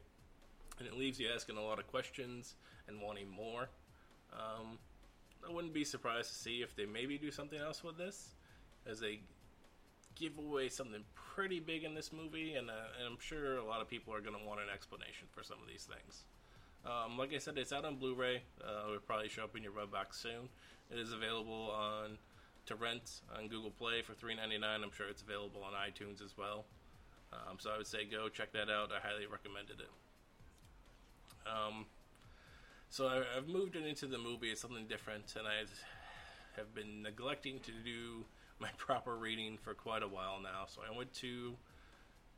and 0.79 0.87
it 0.87 0.97
leaves 0.97 1.19
you 1.19 1.29
asking 1.35 1.57
a 1.57 1.63
lot 1.63 1.79
of 1.79 1.87
questions 1.87 2.55
and 2.89 3.01
wanting 3.01 3.29
more. 3.29 3.69
Um, 4.33 4.79
I 5.49 5.53
wouldn't 5.53 5.75
be 5.75 5.85
surprised 5.85 6.31
to 6.31 6.35
see 6.35 6.63
if 6.63 6.75
they 6.75 6.87
maybe 6.87 7.19
do 7.19 7.31
something 7.31 7.59
else 7.59 7.85
with 7.85 7.97
this, 7.97 8.35
as 8.87 9.01
they 9.01 9.21
give 10.15 10.39
away 10.39 10.69
something 10.69 11.05
pretty 11.15 11.61
big 11.61 11.85
in 11.85 11.95
this 11.95 12.13
movie, 12.13 12.55
and, 12.55 12.71
uh, 12.71 12.99
and 12.99 13.07
I'm 13.07 13.21
sure 13.21 13.59
a 13.59 13.65
lot 13.65 13.81
of 13.81 13.89
people 13.89 14.15
are 14.15 14.21
going 14.21 14.39
to 14.39 14.45
want 14.45 14.61
an 14.61 14.67
explanation 14.73 15.29
for 15.31 15.43
some 15.43 15.59
of 15.63 15.69
these 15.69 15.85
things. 15.85 16.25
Um, 16.85 17.19
like 17.19 17.35
I 17.35 17.39
said, 17.39 17.59
it's 17.59 17.73
out 17.73 17.85
on 17.85 17.97
Blu-ray. 17.97 18.43
Uh, 18.63 18.89
it'll 18.89 19.01
probably 19.01 19.29
show 19.29 19.45
up 19.45 19.57
in 19.57 19.63
your 19.63 19.73
Redbox 19.73 20.15
soon. 20.15 20.49
It 20.91 20.99
is 20.99 21.13
available 21.13 21.71
on 21.73 22.19
to 22.67 22.75
rent 22.75 23.21
on 23.37 23.49
Google 23.49 23.71
Play 23.71 24.03
for 24.03 24.13
$3.99. 24.15 24.63
I'm 24.63 24.91
sure 24.93 25.09
it's 25.09 25.23
available 25.23 25.63
on 25.63 25.73
iTunes 25.73 26.23
as 26.25 26.37
well. 26.37 26.65
Um, 27.49 27.57
so 27.59 27.71
I 27.71 27.77
would 27.77 27.87
say 27.87 28.05
go 28.05 28.29
check 28.29 28.53
that 28.53 28.71
out. 28.71 28.91
I 28.93 29.07
highly 29.07 29.27
recommended 29.27 29.81
it. 29.81 29.91
Um, 31.47 31.87
so 32.89 33.09
I, 33.09 33.23
have 33.35 33.49
moved 33.49 33.77
it 33.77 33.87
into 33.87 34.07
the 34.07 34.19
movie. 34.19 34.51
It's 34.51 34.61
something 34.61 34.87
different, 34.87 35.35
and 35.39 35.47
I 35.47 35.65
have 36.57 36.75
been 36.75 37.03
neglecting 37.03 37.61
to 37.61 37.73
do 37.85 38.25
my 38.59 38.71
proper 38.79 39.17
reading 39.17 39.59
for 39.63 39.75
quite 39.75 40.03
a 40.03 40.09
while 40.09 40.41
now. 40.43 40.65
So 40.67 40.81
I 40.89 40.97
went 40.97 41.13
to 41.15 41.55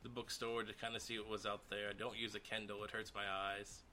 the 0.03 0.09
bookstore 0.09 0.63
to 0.63 0.73
kind 0.73 0.95
of 0.95 1.01
see 1.01 1.17
what 1.19 1.29
was 1.29 1.45
out 1.45 1.69
there. 1.69 1.89
I 1.89 1.93
don't 1.93 2.17
use 2.17 2.35
a 2.35 2.39
Kindle; 2.39 2.83
it 2.83 2.91
hurts 2.91 3.13
my 3.13 3.25
eyes. 3.29 3.83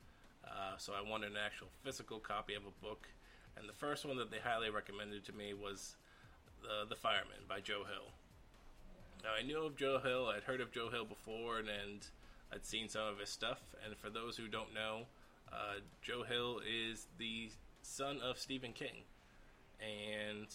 Uh, 0.44 0.76
so 0.78 0.92
I 0.92 1.08
wanted 1.08 1.32
an 1.32 1.38
actual 1.44 1.68
physical 1.82 2.18
copy 2.18 2.54
of 2.54 2.62
a 2.62 2.84
book. 2.84 3.08
And 3.56 3.68
the 3.68 3.72
first 3.72 4.04
one 4.04 4.16
that 4.18 4.30
they 4.30 4.38
highly 4.38 4.70
recommended 4.70 5.24
to 5.24 5.32
me 5.32 5.54
was 5.54 5.96
uh, 6.64 6.84
The 6.88 6.94
Fireman 6.94 7.48
by 7.48 7.60
Joe 7.60 7.84
Hill. 7.84 8.12
Now, 9.22 9.30
I 9.38 9.42
knew 9.42 9.64
of 9.64 9.76
Joe 9.76 9.98
Hill, 10.02 10.28
I'd 10.34 10.44
heard 10.44 10.60
of 10.60 10.72
Joe 10.72 10.88
Hill 10.90 11.04
before, 11.04 11.58
and, 11.58 11.68
and 11.68 12.06
I'd 12.52 12.64
seen 12.64 12.88
some 12.88 13.06
of 13.08 13.18
his 13.18 13.28
stuff. 13.28 13.60
And 13.84 13.96
for 13.96 14.10
those 14.10 14.36
who 14.36 14.48
don't 14.48 14.72
know, 14.74 15.02
uh, 15.52 15.80
Joe 16.02 16.22
Hill 16.22 16.60
is 16.66 17.06
the 17.18 17.50
son 17.82 18.18
of 18.22 18.38
Stephen 18.38 18.72
King. 18.72 19.04
And 19.80 20.46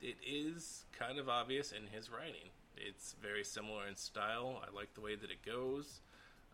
it 0.00 0.16
is 0.24 0.84
kind 0.96 1.18
of 1.18 1.28
obvious 1.28 1.72
in 1.72 1.88
his 1.88 2.10
writing. 2.10 2.50
It's 2.76 3.16
very 3.20 3.44
similar 3.44 3.88
in 3.88 3.96
style. 3.96 4.62
I 4.62 4.74
like 4.74 4.94
the 4.94 5.00
way 5.00 5.16
that 5.16 5.30
it 5.30 5.44
goes. 5.44 6.00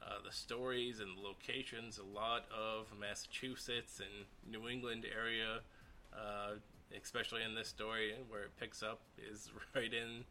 Uh, 0.03 0.17
the 0.25 0.33
stories 0.33 1.00
and 1.00 1.17
the 1.17 1.23
locations, 1.23 1.99
a 1.99 2.05
lot 2.05 2.45
of 2.50 2.87
Massachusetts 2.99 4.00
and 4.00 4.26
New 4.50 4.69
England 4.69 5.07
area, 5.14 5.61
uh, 6.14 6.55
especially 7.00 7.43
in 7.43 7.55
this 7.55 7.69
story 7.69 8.14
where 8.29 8.43
it 8.43 8.50
picks 8.59 8.83
up, 8.83 9.00
is 9.31 9.50
right 9.75 9.93
in 9.93 10.25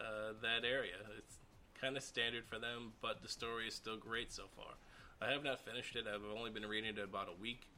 uh, 0.00 0.32
that 0.42 0.66
area. 0.66 0.96
It's 1.18 1.36
kind 1.80 1.96
of 1.96 2.02
standard 2.02 2.44
for 2.46 2.58
them, 2.58 2.92
but 3.00 3.22
the 3.22 3.28
story 3.28 3.68
is 3.68 3.74
still 3.74 3.96
great 3.96 4.32
so 4.32 4.44
far. 4.56 4.74
I 5.22 5.32
have 5.32 5.44
not 5.44 5.60
finished 5.60 5.96
it. 5.96 6.06
I've 6.08 6.22
only 6.36 6.50
been 6.50 6.66
reading 6.66 6.96
it 6.96 7.02
about 7.02 7.28
a 7.28 7.40
week, 7.40 7.68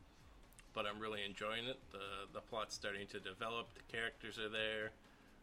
but 0.75 0.87
I'm 0.87 1.01
really 1.01 1.21
enjoying 1.25 1.67
it. 1.67 1.79
the 1.91 1.99
The 2.33 2.41
plot's 2.41 2.75
starting 2.75 3.07
to 3.09 3.21
develop. 3.21 3.75
The 3.75 3.97
characters 3.97 4.39
are 4.39 4.49
there. 4.49 4.91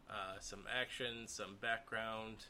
Uh, 0.08 0.40
some 0.40 0.64
action, 0.80 1.26
some 1.26 1.56
background. 1.60 2.46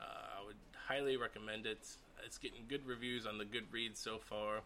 Uh, 0.00 0.40
I 0.40 0.46
would 0.46 0.56
highly 0.88 1.16
recommend 1.16 1.66
it. 1.66 1.86
It's 2.24 2.38
getting 2.38 2.62
good 2.68 2.86
reviews 2.86 3.26
on 3.26 3.36
the 3.38 3.44
Goodreads 3.44 3.96
so 3.96 4.18
far. 4.18 4.60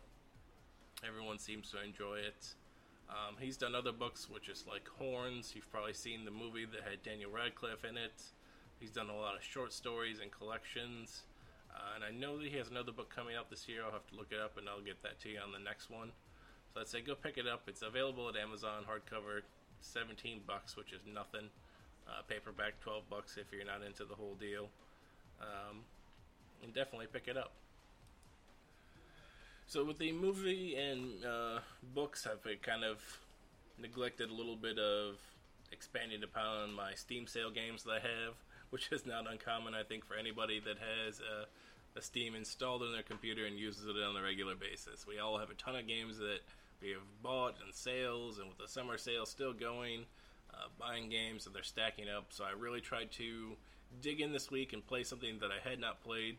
Everyone 1.06 1.38
seems 1.38 1.70
to 1.72 1.82
enjoy 1.82 2.16
it. 2.16 2.54
Um, 3.08 3.36
he's 3.38 3.56
done 3.56 3.74
other 3.74 3.92
books, 3.92 4.28
which 4.28 4.48
is 4.48 4.64
like 4.68 4.88
Horns. 4.98 5.52
You've 5.54 5.70
probably 5.70 5.94
seen 5.94 6.24
the 6.24 6.30
movie 6.30 6.64
that 6.64 6.82
had 6.88 7.02
Daniel 7.02 7.30
Radcliffe 7.30 7.84
in 7.84 7.96
it. 7.96 8.22
He's 8.80 8.90
done 8.90 9.08
a 9.08 9.16
lot 9.16 9.36
of 9.36 9.42
short 9.42 9.72
stories 9.72 10.20
and 10.20 10.30
collections. 10.30 11.22
Uh, 11.74 11.96
and 11.96 12.04
I 12.04 12.10
know 12.10 12.38
that 12.38 12.46
he 12.46 12.56
has 12.56 12.68
another 12.70 12.92
book 12.92 13.14
coming 13.14 13.36
out 13.36 13.50
this 13.50 13.68
year. 13.68 13.82
I'll 13.84 13.92
have 13.92 14.06
to 14.08 14.16
look 14.16 14.28
it 14.30 14.40
up 14.40 14.56
and 14.58 14.68
I'll 14.68 14.80
get 14.80 15.02
that 15.02 15.20
to 15.20 15.28
you 15.28 15.38
on 15.38 15.52
the 15.52 15.58
next 15.58 15.90
one. 15.90 16.12
So 16.72 16.80
I'd 16.80 16.88
say 16.88 17.00
go 17.00 17.14
pick 17.14 17.38
it 17.38 17.46
up. 17.46 17.62
It's 17.68 17.82
available 17.82 18.28
at 18.28 18.36
Amazon, 18.36 18.84
hardcover, 18.84 19.42
17 19.80 20.40
bucks, 20.46 20.76
which 20.76 20.92
is 20.92 21.00
nothing. 21.06 21.48
Uh, 22.08 22.22
paperback, 22.28 22.78
12 22.80 23.02
bucks 23.10 23.36
if 23.36 23.52
you're 23.52 23.66
not 23.66 23.82
into 23.82 24.04
the 24.04 24.14
whole 24.14 24.36
deal. 24.38 24.68
Um, 25.40 25.80
and 26.62 26.72
definitely 26.72 27.06
pick 27.12 27.28
it 27.28 27.36
up. 27.36 27.52
So 29.66 29.84
with 29.84 29.98
the 29.98 30.12
movie 30.12 30.76
and 30.76 31.24
uh, 31.24 31.58
books, 31.94 32.26
I've 32.26 32.62
kind 32.62 32.84
of 32.84 33.02
neglected 33.78 34.30
a 34.30 34.32
little 34.32 34.54
bit 34.54 34.78
of 34.78 35.16
expanding 35.72 36.22
upon 36.22 36.72
my 36.72 36.94
Steam 36.94 37.26
sale 37.26 37.50
games 37.50 37.82
that 37.84 37.90
I 37.90 37.98
have, 37.98 38.34
which 38.70 38.90
is 38.92 39.06
not 39.06 39.30
uncommon, 39.30 39.74
I 39.74 39.82
think, 39.82 40.04
for 40.04 40.14
anybody 40.14 40.60
that 40.60 40.76
has 40.78 41.20
a, 41.20 41.98
a 41.98 42.02
Steam 42.02 42.34
installed 42.34 42.82
on 42.82 42.92
their 42.92 43.02
computer 43.02 43.46
and 43.46 43.58
uses 43.58 43.86
it 43.86 43.96
on 43.96 44.16
a 44.16 44.22
regular 44.22 44.54
basis. 44.54 45.06
We 45.06 45.18
all 45.18 45.38
have 45.38 45.50
a 45.50 45.54
ton 45.54 45.76
of 45.76 45.86
games 45.86 46.18
that 46.18 46.40
we 46.80 46.90
have 46.90 47.22
bought 47.22 47.56
and 47.64 47.74
sales, 47.74 48.38
and 48.38 48.48
with 48.48 48.58
the 48.58 48.68
summer 48.68 48.98
sale 48.98 49.26
still 49.26 49.52
going, 49.52 50.04
uh, 50.52 50.68
buying 50.78 51.08
games 51.08 51.46
and 51.46 51.54
they're 51.54 51.62
stacking 51.62 52.08
up. 52.08 52.26
So 52.30 52.44
I 52.44 52.52
really 52.58 52.80
tried 52.80 53.12
to 53.12 53.56
dig 54.00 54.20
in 54.20 54.32
this 54.32 54.50
week 54.50 54.72
and 54.72 54.86
play 54.86 55.04
something 55.04 55.38
that 55.40 55.50
I 55.50 55.68
had 55.68 55.80
not 55.80 56.02
played 56.02 56.36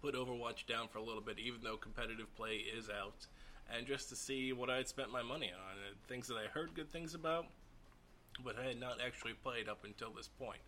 put 0.00 0.14
Overwatch 0.14 0.66
down 0.66 0.88
for 0.88 0.98
a 0.98 1.02
little 1.02 1.20
bit, 1.20 1.38
even 1.38 1.60
though 1.62 1.76
competitive 1.76 2.34
play 2.36 2.56
is 2.56 2.88
out, 2.88 3.26
and 3.74 3.86
just 3.86 4.08
to 4.10 4.16
see 4.16 4.52
what 4.52 4.70
I 4.70 4.76
had 4.76 4.88
spent 4.88 5.10
my 5.10 5.22
money 5.22 5.50
on. 5.52 5.76
Things 6.06 6.28
that 6.28 6.36
I 6.36 6.46
heard 6.46 6.74
good 6.74 6.90
things 6.90 7.14
about, 7.14 7.46
but 8.44 8.56
I 8.58 8.66
had 8.66 8.80
not 8.80 8.98
actually 9.04 9.34
played 9.34 9.68
up 9.68 9.84
until 9.84 10.10
this 10.10 10.28
point. 10.28 10.60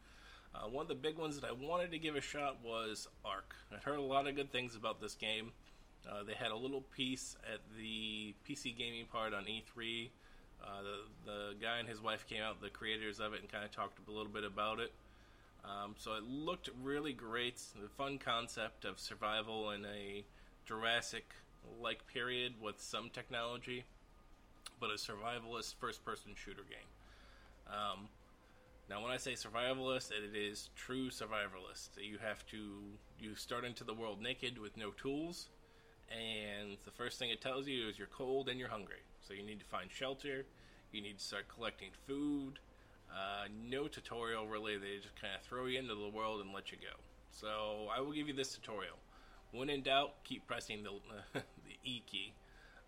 Uh, 0.54 0.68
one 0.68 0.82
of 0.82 0.88
the 0.88 0.94
big 0.94 1.16
ones 1.16 1.38
that 1.40 1.48
I 1.48 1.52
wanted 1.52 1.92
to 1.92 1.98
give 1.98 2.16
a 2.16 2.20
shot 2.20 2.58
was 2.64 3.08
Ark. 3.24 3.54
I 3.72 3.76
heard 3.76 3.98
a 3.98 4.02
lot 4.02 4.26
of 4.26 4.34
good 4.34 4.50
things 4.50 4.74
about 4.74 5.00
this 5.00 5.14
game. 5.14 5.52
Uh, 6.08 6.24
they 6.24 6.34
had 6.34 6.50
a 6.50 6.56
little 6.56 6.80
piece 6.96 7.36
at 7.52 7.60
the 7.76 8.34
PC 8.48 8.76
gaming 8.76 9.06
part 9.06 9.32
on 9.32 9.44
E3. 9.44 10.08
Uh, 10.62 10.66
the, 10.82 11.30
the 11.30 11.54
guy 11.60 11.78
and 11.78 11.88
his 11.88 12.00
wife 12.00 12.26
came 12.26 12.42
out, 12.42 12.60
the 12.60 12.68
creators 12.68 13.20
of 13.20 13.32
it, 13.32 13.40
and 13.40 13.50
kind 13.50 13.64
of 13.64 13.70
talked 13.70 13.98
a 14.06 14.10
little 14.10 14.32
bit 14.32 14.44
about 14.44 14.80
it. 14.80 14.92
Um, 15.64 15.94
so 15.98 16.14
it 16.14 16.24
looked 16.24 16.70
really 16.82 17.12
great. 17.12 17.60
The 17.80 17.88
fun 17.88 18.18
concept 18.18 18.84
of 18.84 18.98
survival 18.98 19.70
in 19.70 19.84
a 19.84 20.24
Jurassic 20.66 21.24
like 21.80 22.06
period 22.06 22.54
with 22.60 22.80
some 22.80 23.10
technology, 23.10 23.84
but 24.80 24.90
a 24.90 24.94
survivalist 24.94 25.74
first 25.78 26.04
person 26.04 26.32
shooter 26.34 26.62
game. 26.62 26.88
Um, 27.68 28.08
now, 28.90 29.00
when 29.00 29.12
I 29.12 29.18
say 29.18 29.34
survivalist, 29.34 30.10
it 30.10 30.34
is 30.34 30.68
true 30.74 31.10
survivalist. 31.10 31.90
You 31.96 32.18
have 32.18 32.44
to 32.46 32.58
you 33.20 33.36
start 33.36 33.64
into 33.64 33.84
the 33.84 33.94
world 33.94 34.20
naked 34.20 34.58
with 34.58 34.76
no 34.76 34.90
tools, 34.90 35.48
and 36.10 36.76
the 36.84 36.90
first 36.90 37.16
thing 37.16 37.30
it 37.30 37.40
tells 37.40 37.68
you 37.68 37.88
is 37.88 37.98
you're 37.98 38.08
cold 38.08 38.48
and 38.48 38.58
you're 38.58 38.68
hungry. 38.68 39.04
So 39.20 39.32
you 39.32 39.44
need 39.44 39.60
to 39.60 39.66
find 39.66 39.88
shelter. 39.92 40.44
You 40.90 41.02
need 41.02 41.18
to 41.18 41.24
start 41.24 41.46
collecting 41.46 41.90
food. 42.08 42.58
Uh, 43.08 43.46
no 43.70 43.86
tutorial 43.86 44.48
really. 44.48 44.76
They 44.76 44.96
just 45.00 45.14
kind 45.20 45.34
of 45.36 45.42
throw 45.42 45.66
you 45.66 45.78
into 45.78 45.94
the 45.94 46.08
world 46.08 46.40
and 46.40 46.52
let 46.52 46.72
you 46.72 46.78
go. 46.78 46.98
So 47.30 47.86
I 47.96 48.00
will 48.00 48.12
give 48.12 48.26
you 48.26 48.34
this 48.34 48.56
tutorial. 48.56 48.96
When 49.52 49.70
in 49.70 49.82
doubt, 49.82 50.24
keep 50.24 50.48
pressing 50.48 50.82
the 50.82 50.90
the 51.32 51.76
E 51.84 52.02
key. 52.10 52.34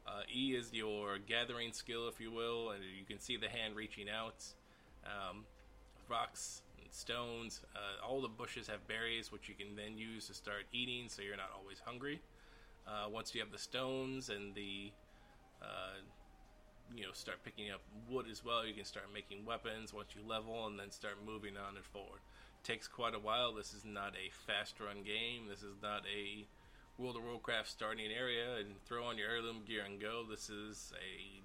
Uh, 0.04 0.22
e 0.34 0.56
is 0.56 0.72
your 0.72 1.18
gathering 1.18 1.72
skill, 1.72 2.08
if 2.08 2.20
you 2.20 2.32
will, 2.32 2.72
and 2.72 2.82
you 2.82 3.04
can 3.06 3.20
see 3.20 3.36
the 3.36 3.48
hand 3.48 3.76
reaching 3.76 4.08
out. 4.10 4.44
Um, 5.06 5.44
rocks 6.12 6.60
and 6.78 6.92
stones. 6.92 7.62
Uh, 7.74 8.06
all 8.06 8.20
the 8.20 8.28
bushes 8.28 8.68
have 8.68 8.86
berries, 8.86 9.32
which 9.32 9.48
you 9.48 9.54
can 9.54 9.74
then 9.74 9.96
use 9.96 10.28
to 10.28 10.34
start 10.34 10.64
eating, 10.72 11.08
so 11.08 11.22
you're 11.22 11.36
not 11.36 11.50
always 11.58 11.80
hungry. 11.84 12.20
Uh, 12.86 13.08
once 13.08 13.34
you 13.34 13.40
have 13.40 13.50
the 13.50 13.58
stones 13.58 14.28
and 14.28 14.54
the, 14.54 14.92
uh, 15.62 15.96
you 16.94 17.04
know, 17.04 17.12
start 17.12 17.38
picking 17.44 17.70
up 17.70 17.80
wood 18.10 18.26
as 18.30 18.44
well, 18.44 18.66
you 18.66 18.74
can 18.74 18.84
start 18.84 19.06
making 19.14 19.46
weapons 19.46 19.94
once 19.94 20.10
you 20.14 20.22
level, 20.28 20.66
and 20.66 20.78
then 20.78 20.90
start 20.90 21.14
moving 21.24 21.56
on 21.56 21.76
and 21.76 21.84
forward. 21.86 22.20
takes 22.62 22.86
quite 22.86 23.14
a 23.14 23.18
while. 23.18 23.52
This 23.52 23.72
is 23.74 23.84
not 23.84 24.12
a 24.14 24.30
fast 24.46 24.78
run 24.80 25.02
game. 25.02 25.48
This 25.48 25.62
is 25.62 25.76
not 25.82 26.02
a 26.06 26.46
World 26.98 27.16
of 27.16 27.24
Warcraft 27.24 27.70
starting 27.70 28.12
area 28.12 28.56
and 28.60 28.74
throw 28.86 29.04
on 29.04 29.18
your 29.18 29.28
heirloom 29.30 29.62
gear 29.66 29.82
and 29.84 30.00
go. 30.00 30.24
This 30.28 30.50
is 30.50 30.92
a 30.94 31.40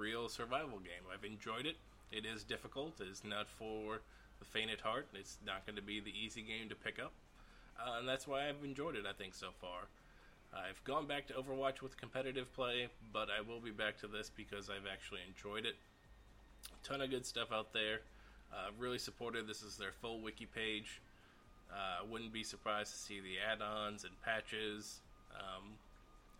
real 0.00 0.28
survival 0.28 0.78
game. 0.78 1.04
I've 1.12 1.24
enjoyed 1.24 1.66
it. 1.66 1.76
It 2.12 2.26
is 2.26 2.44
difficult. 2.44 3.00
It 3.00 3.08
is 3.08 3.22
not 3.24 3.48
for 3.48 4.00
the 4.38 4.44
faint 4.44 4.70
at 4.70 4.80
heart. 4.80 5.08
It's 5.14 5.38
not 5.44 5.64
going 5.66 5.76
to 5.76 5.82
be 5.82 5.98
the 5.98 6.12
easy 6.12 6.42
game 6.42 6.68
to 6.68 6.74
pick 6.74 6.98
up. 6.98 7.12
Uh, 7.80 7.98
and 7.98 8.08
that's 8.08 8.26
why 8.28 8.48
I've 8.48 8.62
enjoyed 8.62 8.96
it, 8.96 9.06
I 9.08 9.12
think, 9.12 9.34
so 9.34 9.48
far. 9.60 9.88
I've 10.54 10.84
gone 10.84 11.06
back 11.06 11.26
to 11.28 11.32
Overwatch 11.32 11.80
with 11.80 11.96
competitive 11.96 12.52
play, 12.52 12.88
but 13.12 13.28
I 13.30 13.40
will 13.40 13.60
be 13.60 13.70
back 13.70 13.96
to 14.00 14.06
this 14.06 14.30
because 14.36 14.68
I've 14.68 14.86
actually 14.92 15.20
enjoyed 15.26 15.64
it. 15.64 15.76
A 16.66 16.86
ton 16.86 17.00
of 17.00 17.08
good 17.08 17.24
stuff 17.24 17.50
out 17.50 17.72
there. 17.72 18.00
Uh, 18.52 18.68
really 18.78 18.98
supported. 18.98 19.46
This 19.46 19.62
is 19.62 19.78
their 19.78 19.92
full 19.92 20.20
wiki 20.20 20.44
page. 20.44 21.00
Uh, 21.72 22.04
wouldn't 22.10 22.34
be 22.34 22.44
surprised 22.44 22.92
to 22.92 22.98
see 22.98 23.20
the 23.20 23.36
add-ons 23.50 24.04
and 24.04 24.12
patches, 24.20 25.00
um, 25.34 25.70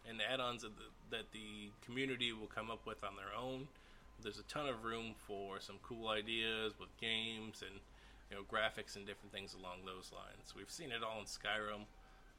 and 0.07 0.21
add-ons 0.21 0.67
that 1.11 1.33
the 1.33 1.71
community 1.87 2.35
will 2.35 2.49
come 2.55 2.71
up 2.71 2.85
with 2.87 3.03
on 3.03 3.17
their 3.17 3.35
own 3.35 3.67
there's 4.23 4.39
a 4.39 4.45
ton 4.45 4.69
of 4.69 4.85
room 4.85 5.15
for 5.27 5.61
some 5.61 5.77
cool 5.83 6.09
ideas 6.09 6.75
with 6.79 6.89
games 7.01 7.63
and 7.63 7.81
you 8.31 8.37
know 8.37 8.43
graphics 8.43 8.97
and 8.97 9.07
different 9.07 9.33
things 9.33 9.55
along 9.55 9.85
those 9.85 10.11
lines. 10.13 10.55
We've 10.57 10.71
seen 10.71 10.91
it 10.91 11.03
all 11.03 11.21
in 11.21 11.27
Skyrim. 11.27 11.85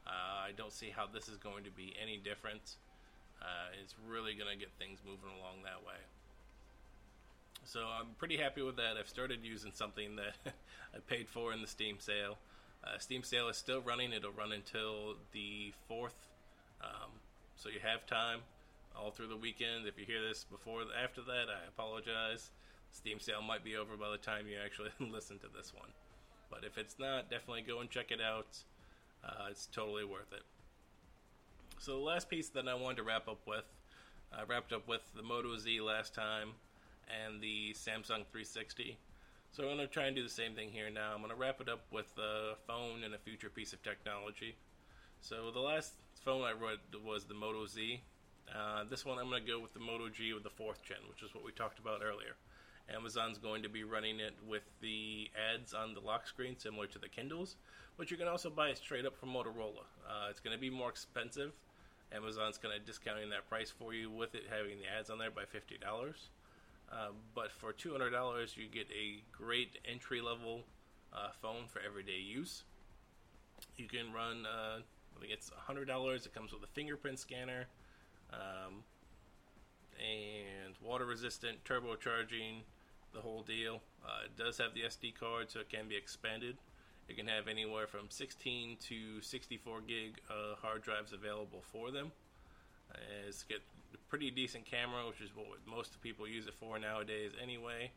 Uh, 0.06 0.48
I 0.48 0.52
don't 0.56 0.72
see 0.72 0.90
how 0.90 1.08
this 1.08 1.28
is 1.28 1.38
going 1.38 1.64
to 1.64 1.72
be 1.72 1.94
any 2.02 2.18
different. 2.18 2.76
Uh, 3.42 3.76
it's 3.82 3.96
really 4.08 4.34
going 4.34 4.52
to 4.52 4.58
get 4.58 4.72
things 4.80 5.00
moving 5.06 5.30
along 5.40 5.64
that 5.64 5.86
way. 5.86 6.00
So 7.66 7.82
I'm 7.82 8.08
pretty 8.18 8.38
happy 8.38 8.62
with 8.62 8.76
that. 8.78 8.98
I've 9.00 9.08
started 9.08 9.40
using 9.44 9.72
something 9.74 10.16
that 10.46 10.54
I 10.94 11.00
paid 11.08 11.30
for 11.30 11.54
in 11.54 11.62
the 11.62 11.68
Steam 11.68 11.98
sale. 12.00 12.38
Uh, 12.84 12.98
Steam 13.00 13.24
sale 13.24 13.48
is 13.48 13.58
still 13.58 13.82
running. 13.82 14.12
It'll 14.12 14.32
run 14.32 14.52
until 14.52 15.16
the 15.32 15.74
4th. 15.90 16.20
Um, 16.82 17.12
so 17.56 17.70
you 17.70 17.80
have 17.82 18.06
time 18.06 18.40
all 18.96 19.12
through 19.12 19.28
the 19.28 19.38
weekend. 19.38 19.88
If 19.88 19.98
you 19.98 20.06
hear 20.06 20.22
this 20.22 20.44
before 20.44 20.82
after 21.02 21.22
that, 21.22 21.46
I 21.50 21.68
apologize. 21.68 22.52
Steam 22.92 23.20
sale 23.20 23.42
might 23.42 23.64
be 23.64 23.76
over 23.76 23.98
by 23.98 24.12
the 24.12 24.18
time 24.18 24.48
you 24.48 24.58
actually 24.64 24.92
listen 25.12 25.40
to 25.40 25.48
this 25.56 25.74
one. 25.74 25.90
But 26.50 26.64
if 26.64 26.78
it's 26.78 27.00
not, 27.00 27.30
definitely 27.30 27.64
go 27.64 27.80
and 27.80 27.90
check 27.90 28.12
it 28.12 28.22
out. 28.22 28.58
Uh, 29.24 29.48
it's 29.50 29.68
totally 29.68 30.06
worth 30.06 30.32
it. 30.32 30.44
So 31.80 31.94
the 31.94 32.04
last 32.04 32.30
piece 32.30 32.50
that 32.50 32.68
I 32.68 32.76
wanted 32.76 32.98
to 32.98 33.04
wrap 33.04 33.28
up 33.28 33.42
with, 33.48 33.66
I 34.32 34.44
wrapped 34.44 34.74
up 34.74 34.88
with 34.88 35.02
the 35.16 35.24
Moto 35.24 35.58
Z 35.58 35.82
last 35.82 36.14
time 36.14 36.52
and 37.10 37.42
the 37.42 37.74
Samsung 37.74 38.26
360. 38.32 38.98
So 39.52 39.64
I'm 39.64 39.78
going 39.78 39.88
to 39.88 39.88
try 39.88 40.06
and 40.06 40.16
do 40.16 40.24
the 40.24 40.30
same 40.30 40.54
thing 40.54 40.70
here 40.72 40.90
now. 40.90 41.12
I'm 41.14 41.20
going 41.20 41.30
to 41.30 41.36
wrap 41.36 41.62
it 41.62 41.70
up 41.70 41.86
with 41.92 42.12
a 42.18 42.56
phone 42.66 43.04
and 43.04 43.14
a 43.14 43.18
future 43.18 43.50
piece 43.50 43.74
of 43.74 43.84
technology. 43.84 44.56
So 45.22 45.52
the 45.52 45.60
last 45.60 45.94
phone 46.26 46.44
I 46.44 46.54
wrote 46.54 46.80
was 47.06 47.26
the 47.26 47.34
Moto 47.34 47.66
Z. 47.66 48.02
Uh, 48.50 48.84
this 48.90 49.06
one 49.06 49.18
I'm 49.18 49.30
going 49.30 49.44
to 49.44 49.52
go 49.52 49.60
with 49.60 49.74
the 49.74 49.80
Moto 49.80 50.10
G 50.10 50.34
with 50.34 50.44
the 50.44 50.50
fourth 50.50 50.84
gen, 50.84 50.98
which 51.10 51.24
is 51.24 51.34
what 51.34 51.44
we 51.44 51.52
talked 51.52 51.80
about 51.80 52.02
earlier. 52.04 52.36
Amazon's 52.94 53.38
going 53.38 53.64
to 53.64 53.70
be 53.70 53.84
running 53.84 54.20
it 54.20 54.34
with 54.48 54.64
the 54.82 55.30
ads 55.54 55.74
on 55.74 55.94
the 55.94 56.02
lock 56.02 56.28
screen, 56.28 56.58
similar 56.58 56.86
to 56.88 57.00
the 57.00 57.08
Kindles, 57.08 57.56
but 57.98 58.12
you 58.12 58.18
can 58.18 58.28
also 58.28 58.50
buy 58.50 58.70
it 58.70 58.78
straight 58.78 59.06
up 59.06 59.18
from 59.18 59.30
Motorola. 59.30 59.86
Uh, 60.08 60.28
it's 60.30 60.42
going 60.42 60.56
to 60.56 60.60
be 60.60 60.70
more 60.70 60.90
expensive. 60.90 61.54
Amazon's 62.14 62.58
going 62.58 62.78
to 62.78 62.86
discounting 62.86 63.30
that 63.30 63.48
price 63.50 63.72
for 63.72 63.94
you 63.94 64.12
with 64.12 64.36
it 64.36 64.44
having 64.50 64.78
the 64.80 64.88
ads 64.88 65.10
on 65.10 65.18
there 65.18 65.32
by 65.32 65.46
fifty 65.46 65.78
dollars. 65.78 66.30
Uh, 66.92 67.08
but 67.34 67.52
for 67.52 67.72
two 67.72 67.92
hundred 67.92 68.12
dollars, 68.12 68.56
you 68.56 68.68
get 68.68 68.88
a 68.92 69.24
great 69.32 69.80
entry 69.90 70.22
level 70.22 70.62
uh, 71.14 71.30
phone 71.42 71.66
for 71.68 71.80
everyday 71.80 72.20
use. 72.20 72.64
You 73.78 73.88
can 73.88 74.14
run. 74.14 74.46
Uh, 74.46 74.80
I 75.16 75.20
think 75.20 75.32
it's 75.32 75.50
hundred 75.56 75.88
dollars. 75.88 76.26
It 76.26 76.36
comes 76.36 76.52
with 76.52 76.64
a 76.64 76.68
fingerprint 76.68 77.18
scanner 77.18 77.66
um, 78.34 78.84
and 80.00 80.76
water 80.82 81.06
resistant, 81.06 81.64
turbocharging, 81.64 82.64
the 83.14 83.22
whole 83.22 83.44
deal. 83.44 83.82
Uh, 84.06 84.26
it 84.26 84.38
does 84.38 84.58
have 84.58 84.74
the 84.74 84.82
SD 84.82 85.18
card, 85.18 85.50
so 85.50 85.60
it 85.60 85.70
can 85.70 85.88
be 85.88 85.96
expanded. 85.96 86.58
It 87.08 87.18
can 87.18 87.28
have 87.28 87.48
anywhere 87.48 87.88
from 87.88 88.10
16 88.10 88.78
to 88.88 89.22
64 89.22 89.82
gig 89.82 90.20
uh, 90.30 90.56
hard 90.62 90.82
drives 90.84 91.14
available 91.14 91.62
for 91.72 91.92
them. 91.92 92.12
Uh, 92.92 92.98
it's 93.28 93.44
got 93.44 93.60
a 93.94 93.98
pretty 94.10 94.32
decent 94.32 94.66
camera, 94.66 95.08
which 95.08 95.22
is 95.22 95.30
what 95.36 95.48
most 95.68 96.02
people 96.02 96.28
use 96.28 96.48
it 96.48 96.54
for 96.54 96.80
nowadays 96.80 97.32
anyway. 97.42 97.92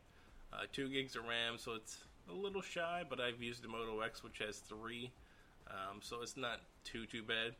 Uh, 0.53 0.63
2 0.71 0.89
gigs 0.89 1.15
of 1.15 1.23
RAM, 1.23 1.57
so 1.57 1.73
it's 1.73 2.03
a 2.29 2.33
little 2.33 2.61
shy, 2.61 3.03
but 3.09 3.19
I've 3.19 3.41
used 3.41 3.63
the 3.63 3.67
Moto 3.67 3.99
X, 4.01 4.23
which 4.23 4.39
has 4.39 4.59
3, 4.59 5.11
um, 5.69 5.99
so 6.01 6.21
it's 6.21 6.37
not 6.37 6.61
too, 6.83 7.05
too 7.05 7.23
bad 7.23 7.53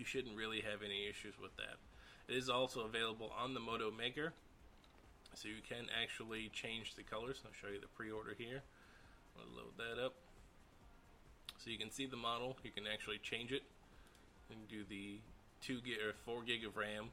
you 0.00 0.06
shouldn't 0.06 0.34
really 0.34 0.62
have 0.62 0.80
any 0.80 1.04
issues 1.04 1.34
with 1.36 1.54
that. 1.58 1.76
It 2.26 2.34
is 2.34 2.48
also 2.48 2.80
available 2.80 3.30
on 3.38 3.52
the 3.52 3.60
Moto 3.60 3.90
Maker, 3.90 4.32
so 5.34 5.46
you 5.46 5.60
can 5.60 5.92
actually 5.92 6.48
change 6.54 6.94
the 6.96 7.02
colors. 7.02 7.42
I'll 7.44 7.52
show 7.52 7.68
you 7.68 7.80
the 7.80 7.92
pre-order 7.94 8.34
here. 8.36 8.62
I'll 9.36 9.54
load 9.54 9.76
that 9.76 10.02
up. 10.02 10.14
So 11.58 11.68
you 11.68 11.76
can 11.76 11.90
see 11.90 12.06
the 12.06 12.16
model. 12.16 12.56
You 12.64 12.70
can 12.70 12.84
actually 12.90 13.18
change 13.18 13.52
it 13.52 13.62
and 14.48 14.66
do 14.68 14.84
the 14.88 15.20
two 15.60 15.80
gig 15.84 16.00
or 16.00 16.14
four 16.24 16.42
gig 16.42 16.64
of 16.64 16.78
RAM 16.78 17.12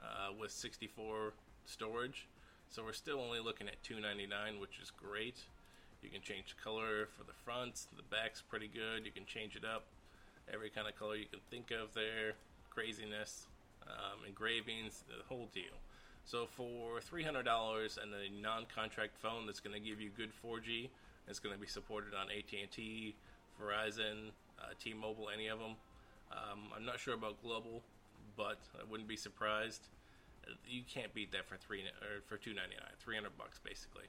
uh, 0.00 0.30
with 0.38 0.52
64 0.52 1.32
storage. 1.66 2.28
So 2.70 2.84
we're 2.84 2.92
still 2.92 3.18
only 3.18 3.40
looking 3.40 3.66
at 3.66 3.82
299, 3.82 4.60
which 4.60 4.78
is 4.80 4.92
great. 4.94 5.38
You 6.02 6.10
can 6.10 6.22
change 6.22 6.54
the 6.54 6.62
color 6.62 7.08
for 7.18 7.24
the 7.24 7.34
front. 7.44 7.86
The 7.96 8.06
back's 8.14 8.40
pretty 8.40 8.70
good. 8.72 9.04
You 9.04 9.10
can 9.10 9.26
change 9.26 9.56
it 9.56 9.64
up 9.64 9.86
every 10.52 10.70
kind 10.70 10.88
of 10.88 10.96
color 10.96 11.16
you 11.16 11.26
can 11.26 11.40
think 11.50 11.70
of 11.70 11.92
there, 11.94 12.32
craziness, 12.70 13.46
um, 13.86 14.24
engravings, 14.26 15.04
the 15.08 15.22
whole 15.28 15.48
deal. 15.52 15.76
So 16.24 16.46
for 16.46 17.00
three 17.00 17.22
hundred 17.22 17.44
dollars 17.44 17.98
and 18.00 18.12
a 18.14 18.40
non-contract 18.40 19.16
phone 19.16 19.46
that's 19.46 19.60
going 19.60 19.74
to 19.74 19.80
give 19.80 20.00
you 20.00 20.10
good 20.16 20.30
4G, 20.44 20.88
it's 21.28 21.38
going 21.38 21.54
to 21.54 21.60
be 21.60 21.66
supported 21.66 22.14
on 22.14 22.28
AT&T, 22.30 23.14
Verizon, 23.60 24.30
uh, 24.58 24.72
T-Mobile, 24.82 25.28
any 25.32 25.48
of 25.48 25.58
them. 25.58 25.74
Um, 26.32 26.60
I'm 26.74 26.84
not 26.84 26.98
sure 26.98 27.14
about 27.14 27.42
global, 27.42 27.82
but 28.36 28.58
I 28.78 28.90
wouldn't 28.90 29.08
be 29.08 29.16
surprised. 29.16 29.88
You 30.66 30.82
can't 30.88 31.12
beat 31.14 31.30
that 31.32 31.46
for 31.46 31.56
three 31.56 31.82
or 31.82 32.22
for 32.26 32.36
two 32.36 32.54
ninety 32.54 32.74
nine, 32.74 32.90
three 32.98 33.14
hundred 33.14 33.36
bucks 33.38 33.60
basically, 33.62 34.06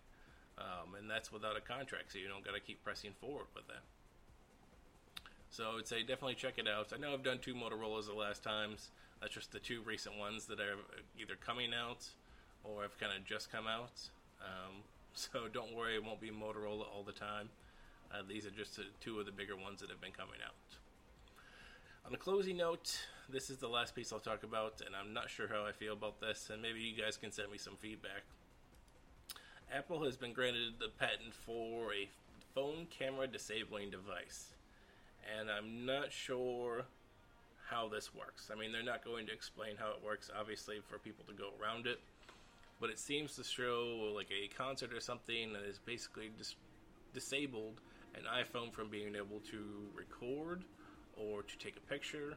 um, 0.57 0.95
and 0.97 1.09
that's 1.09 1.31
without 1.31 1.57
a 1.57 1.61
contract. 1.61 2.13
So 2.13 2.17
you 2.17 2.27
don't 2.27 2.43
got 2.43 2.55
to 2.55 2.59
keep 2.59 2.83
pressing 2.83 3.11
forward 3.19 3.45
with 3.53 3.67
that. 3.67 3.83
So 5.53 5.69
I 5.69 5.75
would 5.75 5.87
say 5.87 5.99
definitely 5.99 6.33
check 6.33 6.57
it 6.57 6.67
out. 6.67 6.91
I 6.95 6.97
know 6.97 7.13
I've 7.13 7.23
done 7.23 7.37
two 7.37 7.53
Motorola's 7.53 8.07
the 8.07 8.13
last 8.13 8.41
times. 8.41 8.89
That's 9.21 9.33
just 9.33 9.51
the 9.51 9.59
two 9.59 9.83
recent 9.85 10.17
ones 10.17 10.45
that 10.47 10.59
are 10.59 10.77
either 11.21 11.35
coming 11.35 11.71
out 11.73 12.07
or 12.63 12.81
have 12.81 12.99
kind 12.99 13.11
of 13.15 13.23
just 13.23 13.51
come 13.51 13.67
out. 13.67 14.09
Um, 14.41 14.81
So 15.13 15.47
don't 15.51 15.75
worry, 15.75 15.95
it 15.95 16.03
won't 16.03 16.19
be 16.19 16.31
Motorola 16.31 16.85
all 16.91 17.03
the 17.05 17.11
time. 17.11 17.49
Uh, 18.11 18.23
these 18.27 18.45
are 18.45 18.51
just 18.51 18.79
two 18.99 19.19
of 19.19 19.25
the 19.25 19.31
bigger 19.31 19.55
ones 19.55 19.79
that 19.81 19.89
have 19.89 20.01
been 20.01 20.11
coming 20.11 20.39
out. 20.43 20.53
On 22.05 22.13
a 22.13 22.17
closing 22.17 22.57
note, 22.57 22.97
this 23.29 23.49
is 23.49 23.57
the 23.57 23.67
last 23.67 23.95
piece 23.95 24.11
I'll 24.11 24.19
talk 24.19 24.43
about, 24.43 24.81
and 24.83 24.95
I'm 24.95 25.13
not 25.13 25.29
sure 25.29 25.47
how 25.47 25.65
I 25.65 25.71
feel 25.71 25.93
about 25.93 26.19
this, 26.19 26.49
and 26.51 26.61
maybe 26.61 26.79
you 26.79 26.99
guys 26.99 27.15
can 27.15 27.31
send 27.31 27.51
me 27.51 27.59
some 27.59 27.75
feedback. 27.75 28.23
Apple 29.71 30.03
has 30.03 30.17
been 30.17 30.33
granted 30.33 30.73
the 30.79 30.89
patent 30.89 31.33
for 31.33 31.93
a 31.93 32.09
phone 32.53 32.87
camera 32.89 33.27
disabling 33.27 33.91
device, 33.91 34.47
and 35.39 35.49
I'm 35.49 35.85
not 35.85 36.11
sure 36.11 36.85
how 37.69 37.87
this 37.87 38.13
works. 38.13 38.49
I 38.51 38.59
mean, 38.59 38.71
they're 38.71 38.83
not 38.83 39.03
going 39.03 39.25
to 39.27 39.33
explain 39.33 39.75
how 39.77 39.89
it 39.91 40.03
works, 40.03 40.29
obviously, 40.37 40.79
for 40.87 40.97
people 40.99 41.25
to 41.25 41.33
go 41.33 41.49
around 41.61 41.87
it, 41.87 41.99
but 42.79 42.89
it 42.89 42.99
seems 42.99 43.35
to 43.35 43.43
show 43.43 44.11
like 44.15 44.29
a 44.31 44.47
concert 44.55 44.93
or 44.93 44.99
something 44.99 45.53
that 45.53 45.63
is 45.63 45.79
basically 45.79 46.31
dis- 46.37 46.55
disabled 47.13 47.79
an 48.15 48.23
iPhone 48.23 48.71
from 48.71 48.89
being 48.89 49.15
able 49.15 49.39
to 49.51 49.87
record 49.95 50.63
or 51.17 51.41
to 51.43 51.57
take 51.57 51.77
a 51.77 51.91
picture. 51.91 52.35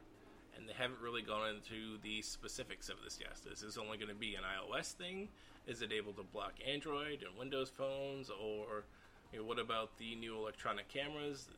And 0.55 0.67
they 0.67 0.73
haven't 0.73 0.99
really 1.01 1.21
gone 1.21 1.49
into 1.49 2.01
the 2.01 2.21
specifics 2.23 2.89
of 2.89 2.95
this 3.03 3.19
yet. 3.21 3.37
This 3.47 3.61
is 3.61 3.77
only 3.77 3.97
going 3.97 4.09
to 4.09 4.15
be 4.15 4.33
an 4.33 4.41
iOS 4.41 4.93
thing. 4.93 5.27
Is 5.67 5.83
it 5.83 5.91
able 5.91 6.13
to 6.13 6.23
block 6.23 6.53
Android 6.67 7.23
and 7.27 7.37
Windows 7.37 7.69
phones, 7.69 8.31
or 8.31 8.85
you 9.31 9.39
know, 9.39 9.45
what 9.45 9.59
about 9.59 9.95
the 9.99 10.15
new 10.15 10.35
electronic 10.35 10.87
cameras? 10.87 11.49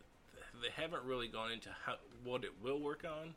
They 0.62 0.82
haven't 0.82 1.04
really 1.04 1.28
gone 1.28 1.52
into 1.52 1.70
how, 1.86 1.96
what 2.24 2.44
it 2.44 2.52
will 2.62 2.80
work 2.80 3.06
on 3.06 3.34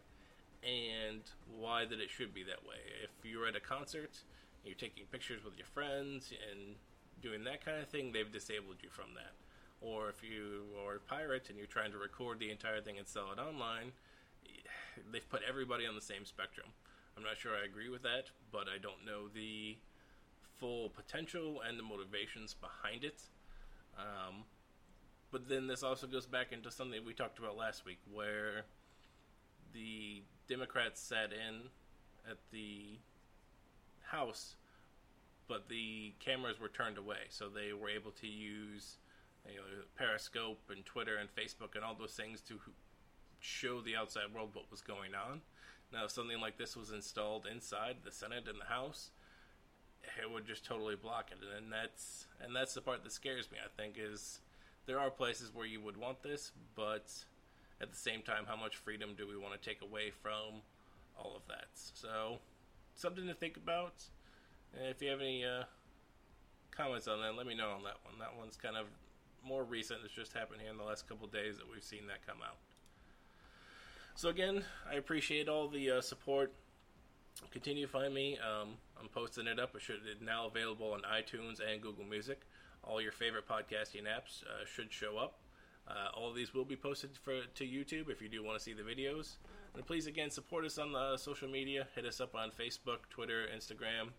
and 0.63 1.23
why 1.59 1.85
that 1.85 2.01
it 2.01 2.11
should 2.11 2.35
be 2.35 2.43
that 2.45 2.67
way. 2.67 2.79
If 3.03 3.11
you're 3.25 3.47
at 3.47 3.57
a 3.57 3.61
concert, 3.61 4.19
you're 4.65 4.75
taking 4.75 5.05
pictures 5.11 5.45
with 5.45 5.57
your 5.57 5.67
friends 5.67 6.33
and 6.51 6.77
doing 7.21 7.45
that 7.45 7.65
kind 7.65 7.81
of 7.81 7.89
thing, 7.89 8.13
they've 8.13 8.31
disabled 8.31 8.77
you 8.83 8.89
from 8.91 9.15
that 9.15 9.33
or 9.83 10.09
if 10.09 10.23
you 10.23 10.63
are 10.87 10.97
a 10.97 11.01
pirate 11.01 11.49
and 11.49 11.59
you're 11.59 11.67
trying 11.67 11.91
to 11.93 11.99
record 11.99 12.39
the 12.39 12.51
entire 12.51 12.81
thing 12.81 12.99
and 12.99 13.07
sell 13.07 13.27
it 13.37 13.41
online, 13.41 13.93
they've 15.13 15.29
put 15.29 15.43
everybody 15.47 15.87
on 15.87 15.95
the 15.95 16.01
same 16.01 16.25
spectrum. 16.25 16.69
I'm 17.17 17.23
not 17.23 17.37
sure 17.37 17.53
I 17.53 17.65
agree 17.65 17.89
with 17.89 18.03
that, 18.03 18.31
but 18.53 18.67
I 18.69 18.79
don't 18.81 19.05
know 19.05 19.29
the 19.35 19.77
full 20.59 20.89
potential 20.91 21.61
and 21.67 21.79
the 21.79 21.83
motivations 21.83 22.55
behind 22.55 23.05
it. 23.05 23.23
Um, 23.99 24.45
but 25.33 25.49
then 25.49 25.67
this 25.67 25.83
also 25.83 26.07
goes 26.07 26.27
back 26.27 26.53
into 26.53 26.71
something 26.71 27.05
we 27.05 27.15
talked 27.15 27.39
about 27.39 27.57
last 27.57 27.85
week, 27.85 27.99
where 28.13 28.67
the 29.73 30.23
Democrats 30.49 31.01
sat 31.01 31.33
in 31.33 31.63
at 32.31 32.37
the 32.53 32.99
House, 34.11 34.57
but 35.49 35.69
the 35.71 36.13
cameras 36.21 36.61
were 36.61 36.69
turned 36.69 36.99
away, 36.99 37.25
so 37.31 37.49
they 37.49 37.73
were 37.73 37.89
able 37.89 38.11
to 38.11 38.27
use 38.27 38.99
you 39.49 39.57
know, 39.57 39.63
Periscope 39.97 40.61
and 40.71 40.85
Twitter 40.85 41.17
and 41.17 41.35
Facebook 41.35 41.75
and 41.75 41.83
all 41.83 41.97
those 41.99 42.13
things 42.13 42.43
to 42.43 42.61
show 43.41 43.81
the 43.81 43.97
outside 43.97 44.33
world 44.35 44.51
what 44.53 44.71
was 44.71 44.83
going 44.83 45.13
on. 45.15 45.41
Now, 45.93 46.05
if 46.05 46.11
something 46.11 46.41
like 46.41 46.59
this 46.59 46.77
was 46.77 46.91
installed 46.93 47.47
inside 47.51 47.97
the 48.05 48.13
Senate 48.13 48.45
and 48.49 48.61
the 48.61 48.67
House, 48.67 49.11
it 50.23 50.31
would 50.31 50.47
just 50.47 50.65
totally 50.65 50.97
block 50.97 51.31
it, 51.31 51.39
and 51.57 51.73
that's 51.73 52.27
and 52.43 52.55
that's 52.55 52.75
the 52.75 52.81
part 52.81 53.03
that 53.03 53.13
scares 53.13 53.51
me. 53.51 53.59
I 53.65 53.69
think 53.81 53.97
is 53.99 54.41
there 54.87 54.99
are 54.99 55.11
places 55.11 55.51
where 55.55 55.67
you 55.67 55.81
would 55.81 55.97
want 55.97 56.23
this, 56.23 56.53
but 56.75 57.13
at 57.81 57.91
the 57.91 57.97
same 57.97 58.23
time, 58.23 58.45
how 58.47 58.57
much 58.57 58.77
freedom 58.77 59.15
do 59.17 59.27
we 59.27 59.37
want 59.37 59.61
to 59.61 59.69
take 59.69 59.83
away 59.83 60.11
from 60.11 60.63
all 61.19 61.35
of 61.37 61.43
that? 61.49 61.69
So, 61.75 62.39
something 62.95 63.27
to 63.27 63.35
think 63.35 63.57
about. 63.57 63.95
And 64.77 64.89
if 64.89 65.03
you 65.03 65.11
have 65.11 65.21
any 65.21 65.45
uh, 65.45 65.65
comments 66.71 67.09
on 67.09 67.21
that, 67.21 67.37
let 67.37 67.47
me 67.47 67.55
know 67.55 67.71
on 67.71 67.83
that 67.85 67.97
one. 68.05 68.19
That 68.19 68.37
one's 68.39 68.57
kind 68.57 68.77
of 68.77 68.87
more 69.45 69.65
recent. 69.65 70.01
It's 70.05 70.15
just 70.15 70.33
happened 70.33 70.61
here 70.61 70.71
in 70.71 70.79
the 70.79 70.85
last 70.85 71.09
couple 71.09 71.27
days 71.27 71.59
that 71.59 71.71
we've 71.71 71.83
seen 71.83 72.07
that 72.09 72.27
come 72.27 72.39
out. 72.43 72.57
So 74.15 74.29
again, 74.29 74.65
I 74.91 74.95
appreciate 74.95 75.49
all 75.49 75.69
the 75.69 75.91
uh, 75.91 76.01
support. 76.01 76.53
Continue 77.51 77.87
to 77.87 77.93
find 77.93 78.13
me. 78.13 78.39
Um, 78.39 78.75
I'm 79.01 79.09
posting 79.09 79.47
it 79.47 79.59
up. 79.59 79.75
It 79.75 79.83
should 79.83 80.01
now 80.21 80.47
available 80.47 80.93
on 80.93 81.01
iTunes 81.01 81.61
and 81.61 81.81
Google 81.81 82.05
Music. 82.05 82.43
All 82.85 83.01
your 83.01 83.13
favorite 83.13 83.49
podcasting 83.49 84.05
apps 84.05 84.43
uh, 84.43 84.65
should 84.67 84.93
show 84.93 85.17
up. 85.17 85.39
Uh, 85.89 86.09
all 86.15 86.29
of 86.29 86.37
these 86.37 86.55
will 86.55 86.65
be 86.65 86.77
posted 86.77 87.11
for 87.17 87.43
to 87.55 87.65
YouTube 87.65 88.09
if 88.09 88.23
you 88.23 88.29
do 88.29 88.43
want 88.43 88.59
to 88.59 88.63
see 88.63 88.73
the 88.73 88.83
videos. 88.83 89.37
And 89.75 89.87
please 89.87 90.07
again 90.07 90.31
support 90.31 90.65
us 90.65 90.79
on 90.79 90.93
the 90.93 91.17
social 91.17 91.49
media. 91.49 91.87
Hit 91.95 92.05
us 92.05 92.21
up 92.21 92.35
on 92.35 92.51
Facebook, 92.51 93.09
Twitter, 93.11 93.47
Instagram. 93.55 94.11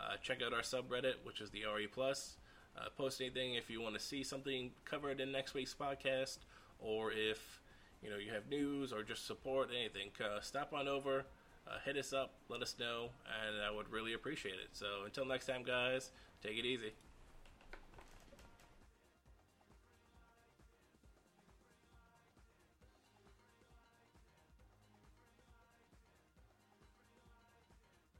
Uh, 0.00 0.16
check 0.22 0.42
out 0.42 0.52
our 0.52 0.62
subreddit, 0.62 1.14
which 1.24 1.40
is 1.40 1.50
the 1.50 1.64
RE 1.64 1.86
Plus. 1.86 2.36
Uh, 2.76 2.88
post 2.96 3.20
anything 3.20 3.54
if 3.54 3.68
you 3.68 3.80
want 3.80 3.94
to 3.94 4.00
see 4.00 4.24
something 4.24 4.70
covered 4.84 5.20
in 5.20 5.30
next 5.30 5.52
week's 5.52 5.74
podcast, 5.74 6.38
or 6.78 7.12
if 7.12 7.60
you 8.02 8.08
know 8.08 8.16
you 8.16 8.32
have 8.32 8.48
news 8.48 8.92
or 8.92 9.02
just 9.02 9.26
support 9.26 9.68
anything. 9.78 10.08
Uh, 10.18 10.40
stop 10.40 10.72
on 10.72 10.88
over, 10.88 11.24
uh, 11.68 11.78
hit 11.84 11.96
us 11.96 12.12
up, 12.12 12.32
let 12.48 12.62
us 12.62 12.76
know, 12.80 13.10
and 13.46 13.62
I 13.62 13.70
would 13.70 13.90
really 13.90 14.14
appreciate 14.14 14.54
it. 14.54 14.70
So 14.72 14.86
until 15.04 15.26
next 15.26 15.46
time, 15.46 15.62
guys, 15.62 16.10
take 16.42 16.56
it 16.56 16.64
easy. 16.64 16.92